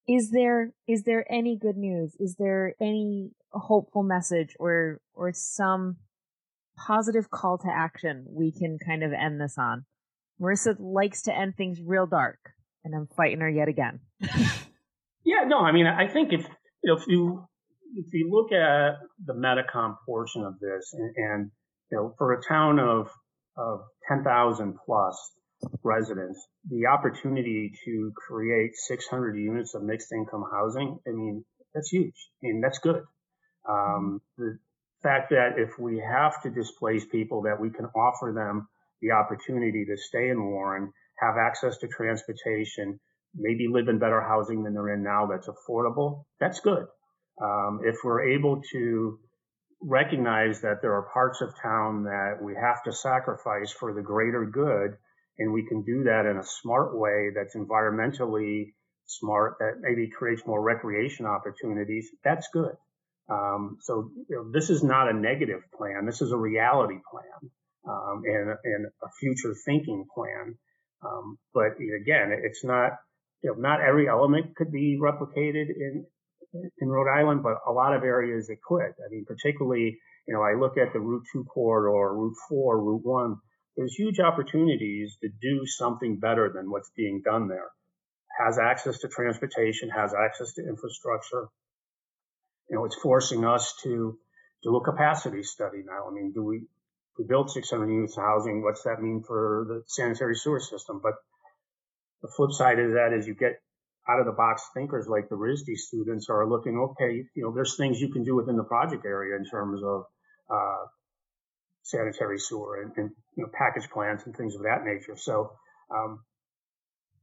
Is 0.07 0.31
there 0.31 0.73
is 0.87 1.05
there 1.05 1.25
any 1.33 1.57
good 1.57 1.79
news? 1.79 2.15
Is 2.21 2.37
there 2.37 2.75
any 2.81 3.31
hopeful 3.51 4.03
message 4.03 4.55
or 4.59 5.01
or 5.15 5.33
some 5.33 5.97
positive 6.77 7.31
call 7.31 7.57
to 7.59 7.69
action 7.69 8.27
we 8.29 8.53
can 8.53 8.79
kind 8.79 9.03
of 9.03 9.13
end 9.13 9.41
this 9.41 9.57
on? 9.57 9.87
Marissa 10.41 10.77
likes 10.79 11.23
to 11.23 11.35
end 11.35 11.57
things 11.57 11.81
real 11.81 12.07
dark, 12.07 12.39
and 12.85 12.95
I'm 12.95 13.09
fighting 13.17 13.41
her 13.41 13.49
yet 13.49 13.69
again. 13.69 14.01
Yeah, 15.25 15.45
no, 15.47 15.61
I 15.61 15.73
mean, 15.73 15.87
I 15.87 16.07
think 16.07 16.33
if 16.33 16.47
if 16.83 17.07
you 17.09 17.49
if 17.97 18.13
you 18.13 18.31
look 18.31 18.53
at 18.53 18.99
the 19.25 19.35
Metacom 19.35 19.97
portion 20.07 20.45
of 20.45 20.59
this, 20.61 20.93
and, 20.95 21.15
and 21.17 21.51
you 21.91 21.99
know, 21.99 22.15
for 22.19 22.33
a 22.33 22.43
town 22.43 22.79
of 22.79 23.09
of 23.57 23.81
ten 24.09 24.25
thousand 24.25 24.75
plus 24.85 25.17
residents, 25.83 26.47
the 26.69 26.87
opportunity 26.87 27.73
to 27.85 28.13
create 28.17 28.73
six 28.75 29.07
hundred 29.07 29.37
units 29.37 29.75
of 29.75 29.83
mixed 29.83 30.13
income 30.13 30.45
housing, 30.51 30.99
I 31.07 31.11
mean, 31.11 31.45
that's 31.75 31.91
huge. 31.91 32.15
I 32.43 32.47
mean, 32.47 32.61
that's 32.61 32.79
good. 32.79 33.03
Um, 33.69 34.21
the 34.37 34.59
fact 35.03 35.31
that 35.31 35.59
if 35.59 35.79
we 35.79 35.99
have 35.99 36.43
to 36.43 36.51
displace 36.51 37.05
people, 37.05 37.43
that 37.43 37.61
we 37.61 37.71
can 37.71 37.87
offer 37.87 38.33
them 38.35 38.69
the 39.01 39.13
opportunity 39.13 39.85
to 39.85 39.97
stay 39.97 40.29
in 40.29 40.43
Warren, 40.43 40.93
have 41.19 41.37
access 41.39 41.79
to 41.79 41.89
transportation, 41.89 42.99
maybe 43.35 43.69
live 43.71 43.89
in 43.89 43.99
better 43.99 44.21
housing 44.21 44.63
than 44.65 44.75
they're 44.75 44.95
in 44.95 45.03
now 45.03 45.27
that's 45.31 45.49
affordable, 45.49 46.25
that's 46.41 46.61
good. 46.61 46.87
Um, 47.43 47.81
if 47.85 47.97
we're 48.05 48.35
able 48.35 48.63
to 48.73 49.19
recognize 49.81 50.61
that 50.63 50.81
there 50.81 50.95
are 50.95 51.11
parts 51.13 51.41
of 51.41 51.51
town 51.61 52.05
that 52.05 52.39
we 52.43 52.55
have 52.55 52.83
to 52.85 52.93
sacrifice 52.93 53.73
for 53.73 53.93
the 53.93 54.03
greater 54.03 54.45
good, 54.47 54.97
and 55.39 55.53
we 55.53 55.67
can 55.67 55.83
do 55.83 56.05
that 56.05 56.27
in 56.27 56.37
a 56.37 56.45
smart 56.45 56.97
way 56.99 57.31
that's 57.35 57.57
environmentally 57.57 58.73
smart, 59.07 59.57
that 59.59 59.75
maybe 59.81 60.09
creates 60.09 60.47
more 60.47 60.63
recreation 60.63 61.27
opportunities, 61.27 62.09
that's 62.23 62.49
good. 62.53 62.75
Um, 63.29 63.79
so 63.81 64.11
you 64.29 64.37
know, 64.37 64.51
this 64.53 64.71
is 64.71 64.83
not 64.83 65.11
a 65.11 65.13
negative 65.13 65.61
plan. 65.77 66.07
This 66.07 66.23
is 66.23 66.31
a 66.31 66.37
reality 66.37 66.99
plan 67.11 67.51
um, 67.89 68.23
and, 68.25 68.51
and 68.65 68.87
a 69.03 69.09
future 69.19 69.55
thinking 69.65 70.07
plan. 70.15 70.57
Um, 71.05 71.39
but 71.53 71.73
again, 72.01 72.33
it's 72.43 72.65
not 72.65 72.93
you 73.43 73.51
know, 73.51 73.57
not 73.61 73.81
every 73.81 74.09
element 74.09 74.57
could 74.57 74.73
be 74.73 74.99
replicated 75.01 75.69
in 75.69 76.07
in 76.79 76.89
Rhode 76.89 77.11
Island, 77.11 77.43
but 77.43 77.59
a 77.67 77.73
lot 77.73 77.95
of 77.95 78.03
areas 78.03 78.49
it 78.49 78.59
could. 78.67 78.81
I 78.83 79.09
mean, 79.11 79.25
particularly, 79.27 79.99
you 80.27 80.35
know, 80.35 80.43
I 80.43 80.55
look 80.59 80.77
at 80.79 80.93
the 80.93 81.01
Route 81.01 81.25
2 81.33 81.45
corridor, 81.45 82.15
Route 82.15 82.37
4, 82.49 82.83
Route 82.83 83.05
1. 83.05 83.37
there's 83.77 83.95
huge 83.95 84.21
opportunities 84.21 85.17
to 85.23 85.29
do 85.29 85.67
something 85.67 86.19
better 86.19 86.51
than 86.55 86.71
what's 86.71 86.91
being 86.97 87.23
done 87.25 87.49
there. 87.49 87.71
Has 88.39 88.59
access 88.59 88.99
to 89.01 89.09
transportation, 89.09 89.91
has 89.91 90.13
access 90.15 90.53
to 90.55 90.63
infrastructure. 90.63 91.49
You 92.71 92.77
know, 92.77 92.85
it's 92.85 92.97
forcing 92.97 93.45
us 93.45 93.75
to 93.83 94.19
do 94.63 94.77
a 94.77 94.85
capacity 94.85 95.43
study 95.43 95.83
now. 95.85 96.09
I 96.09 96.13
mean, 96.13 96.33
do 96.33 96.43
we, 96.43 96.67
we 97.19 97.25
build 97.29 97.51
600 97.51 97.87
units 97.87 98.17
of 98.17 98.25
housing? 98.25 98.63
What's 98.63 98.83
that 98.85 99.01
mean 99.01 99.23
for 99.27 99.67
the 99.69 99.83
sanitary 99.87 100.35
sewer 100.35 100.61
system? 100.61 101.01
But 101.03 101.15
the 102.23 102.33
flip 102.35 102.53
side 102.53 102.79
of 102.79 102.93
that 102.93 103.13
is 103.13 103.27
you 103.27 103.35
get 103.35 103.61
out 104.09 104.21
of 104.21 104.27
the 104.27 104.33
box 104.33 104.63
thinkers 104.75 105.07
like 105.09 105.29
the 105.29 105.37
RISD 105.37 105.77
students 105.77 106.29
are 106.29 106.49
looking, 106.49 106.77
okay, 106.79 107.25
you 107.35 107.43
know, 107.43 107.53
there's 107.55 107.77
things 107.77 108.01
you 108.01 108.13
can 108.13 108.23
do 108.23 108.37
within 108.37 108.57
the 108.57 108.65
project 108.65 109.05
area 109.07 109.37
in 109.37 109.45
terms 109.45 109.81
of 109.83 110.05
uh, 110.51 110.85
sanitary 111.83 112.39
sewer 112.39 112.83
and, 112.83 112.93
and, 112.97 113.11
you 113.37 113.43
know 113.43 113.51
package 113.53 113.89
plants 113.91 114.25
and 114.27 114.37
things 114.37 114.55
of 114.55 114.63
that 114.63 114.85
nature. 114.85 115.17
So 115.17 115.53
um, 115.95 116.21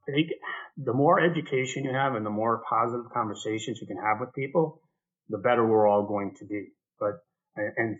I 0.07 0.11
think 0.13 0.29
the 0.77 0.93
more 0.93 1.19
education 1.19 1.83
you 1.83 1.93
have 1.93 2.15
and 2.15 2.25
the 2.25 2.31
more 2.31 2.63
positive 2.67 3.11
conversations 3.13 3.79
you 3.79 3.87
can 3.87 3.97
have 3.97 4.19
with 4.19 4.33
people, 4.33 4.81
the 5.29 5.37
better 5.37 5.65
we're 5.65 5.87
all 5.87 6.05
going 6.07 6.35
to 6.39 6.45
be. 6.45 6.69
But 6.99 7.19
and 7.55 7.99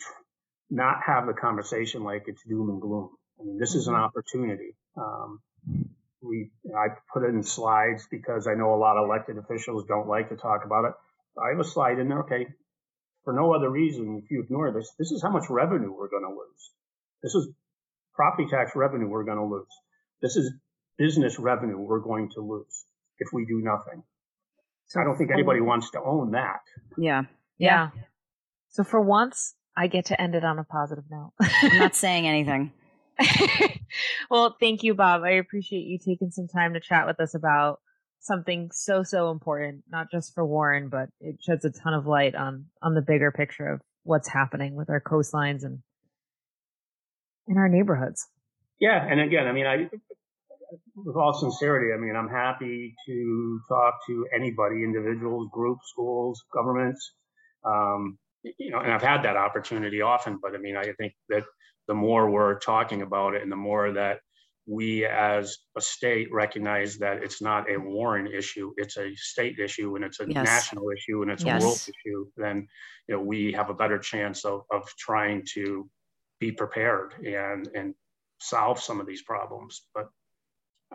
not 0.70 0.98
have 1.06 1.28
the 1.28 1.34
conversation 1.34 2.04
like 2.04 2.24
it's 2.28 2.41
doom 2.48 2.70
and 2.70 2.82
gloom. 2.82 3.10
I 3.39 3.44
mean, 3.44 3.58
this 3.60 3.76
is 3.76 3.88
an 3.88 3.94
mm-hmm. 3.94 4.04
opportunity. 4.04 4.76
Um, 4.98 5.39
we 6.22 6.52
I 6.78 6.88
put 7.14 7.24
it 7.24 7.30
in 7.30 7.44
slides 7.44 8.08
because 8.10 8.48
I 8.48 8.54
know 8.54 8.74
a 8.74 8.78
lot 8.78 8.98
of 8.98 9.06
elected 9.06 9.38
officials 9.38 9.86
don't 9.88 10.08
like 10.08 10.30
to 10.30 10.36
talk 10.36 10.66
about 10.66 10.86
it. 10.86 10.94
I 11.40 11.52
have 11.52 11.60
a 11.60 11.68
slide 11.68 12.00
in 12.00 12.10
there. 12.10 12.22
Okay, 12.22 12.48
for 13.24 13.34
no 13.34 13.54
other 13.54 13.70
reason, 13.70 14.22
if 14.24 14.32
you 14.32 14.42
ignore 14.44 14.72
this, 14.72 14.92
this 14.98 15.12
is 15.12 15.22
how 15.22 15.32
much 15.32 15.50
revenue 15.50 15.92
we're 15.92 16.10
going 16.10 16.24
to 16.24 16.30
lose. 16.30 16.72
This 17.24 17.36
is 17.36 17.50
property 18.14 18.48
tax 18.50 18.72
revenue 18.76 19.08
we're 19.08 19.24
going 19.24 19.38
to 19.38 19.46
lose. 19.46 19.68
This 20.22 20.36
is 20.36 20.52
business 20.98 21.40
revenue 21.40 21.78
we're 21.78 22.00
going 22.00 22.30
to 22.36 22.42
lose 22.42 22.86
if 23.20 23.30
we 23.34 23.46
do 23.46 23.62
nothing. 23.62 24.04
So 24.88 25.00
I 25.00 25.04
don't 25.04 25.18
think 25.18 25.32
anybody 25.32 25.62
wants 25.62 25.92
to 25.92 26.02
own 26.02 26.32
that. 26.32 26.62
Yeah. 26.98 27.24
Yeah. 27.58 27.92
So 28.70 28.84
for 28.84 29.00
once, 29.00 29.56
I 29.76 29.88
get 29.88 30.06
to 30.06 30.22
end 30.22 30.36
it 30.36 30.44
on 30.44 30.60
a 30.60 30.64
positive 30.64 31.06
note. 31.10 31.32
I'm 31.40 31.78
not 31.78 31.96
saying 32.04 32.28
anything. 32.28 32.74
well, 34.30 34.56
thank 34.60 34.84
you, 34.84 34.93
Bob. 34.93 35.24
I 35.24 35.32
appreciate 35.32 35.86
you 35.86 35.97
taking 35.97 36.32
some 36.32 36.47
time 36.47 36.74
to 36.74 36.80
chat 36.80 37.08
with 37.08 37.19
us 37.19 37.36
about 37.36 37.80
something 38.21 38.69
so 38.71 39.02
so 39.02 39.32
important 39.32 39.84
not 39.89 40.10
just 40.12 40.34
for 40.34 40.45
warren 40.45 40.89
but 40.89 41.10
it 41.19 41.38
sheds 41.41 41.65
a 41.65 41.71
ton 41.71 41.93
of 41.93 42.06
light 42.06 42.36
on 42.36 42.65
on 42.82 42.93
the 42.93 43.02
bigger 43.02 43.32
picture 43.32 43.67
of 43.67 43.82
what's 44.04 44.30
happening 44.30 44.76
with 44.76 44.89
our 44.89 45.02
coastlines 45.02 45.63
and 45.63 45.80
in 47.47 47.58
our 47.58 47.67
neighborhoods 47.67 48.28
yeah 48.80 49.04
and 49.10 49.19
again 49.19 49.47
i 49.47 49.52
mean 49.52 49.65
i 49.65 49.89
with 50.95 51.15
all 51.15 51.34
sincerity 51.34 51.91
i 51.93 51.97
mean 51.97 52.15
i'm 52.15 52.30
happy 52.30 52.93
to 53.08 53.60
talk 53.67 53.95
to 54.06 54.28
anybody 54.36 54.84
individuals 54.84 55.50
groups 55.52 55.89
schools 55.91 56.43
governments 56.54 57.13
um, 57.65 58.19
you 58.43 58.71
know 58.71 58.80
and 58.80 58.91
i've 58.91 59.01
had 59.01 59.23
that 59.23 59.38
opportunity 59.38 60.01
often 60.01 60.39
but 60.41 60.56
i 60.56 60.58
mean 60.58 60.75
i 60.75 60.91
think 60.93 61.13
that 61.30 61.43
the 61.88 61.93
more 61.93 62.30
we're 62.30 62.60
talking 62.60 63.01
about 63.01 63.34
it 63.34 63.41
and 63.41 63.51
the 63.51 63.56
more 63.56 63.91
that 63.91 64.19
we 64.67 65.06
as 65.06 65.58
a 65.75 65.82
state 65.82 66.32
recognize 66.32 66.97
that 66.97 67.23
it's 67.23 67.41
not 67.41 67.69
a 67.69 67.77
Warren 67.77 68.27
issue, 68.27 68.73
it's 68.77 68.97
a 68.97 69.13
state 69.15 69.60
issue 69.60 69.95
and 69.95 70.06
it's 70.06 70.19
a 70.19 70.25
yes. 70.27 70.45
national 70.45 70.86
issue 70.91 71.21
and 71.21 71.32
it's 71.32 71.43
yes. 71.43 71.62
a 71.62 71.65
world 71.65 71.77
issue, 71.77 72.25
then 72.38 72.67
you 73.08 73.15
know 73.15 73.21
we 73.21 73.51
have 73.51 73.69
a 73.69 73.73
better 73.73 73.97
chance 73.97 74.45
of, 74.45 74.62
of 74.71 74.88
trying 74.97 75.43
to 75.54 75.89
be 76.39 76.51
prepared 76.51 77.13
and 77.25 77.69
and 77.75 77.95
solve 78.39 78.80
some 78.80 78.99
of 78.99 79.08
these 79.08 79.23
problems. 79.23 79.88
But 79.95 80.10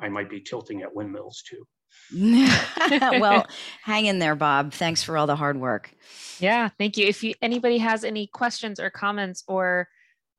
I 0.01 0.09
might 0.09 0.31
be 0.31 0.41
tilting 0.41 0.83
at 0.83 0.95
windmills 0.95 1.43
too. 1.49 1.67
well, 2.15 3.47
hang 3.83 4.07
in 4.07 4.19
there, 4.19 4.35
Bob. 4.35 4.73
Thanks 4.73 5.03
for 5.03 5.19
all 5.19 5.27
the 5.27 5.37
hard 5.37 5.59
work. 5.59 5.91
Yeah, 6.39 6.69
thank 6.79 6.97
you. 6.97 7.07
If 7.07 7.23
you, 7.25 7.35
anybody 7.43 7.77
has 7.79 8.05
any 8.05 8.29
questions 8.29 8.79
or 8.79 8.91
comments 8.91 9.43
or 9.49 9.89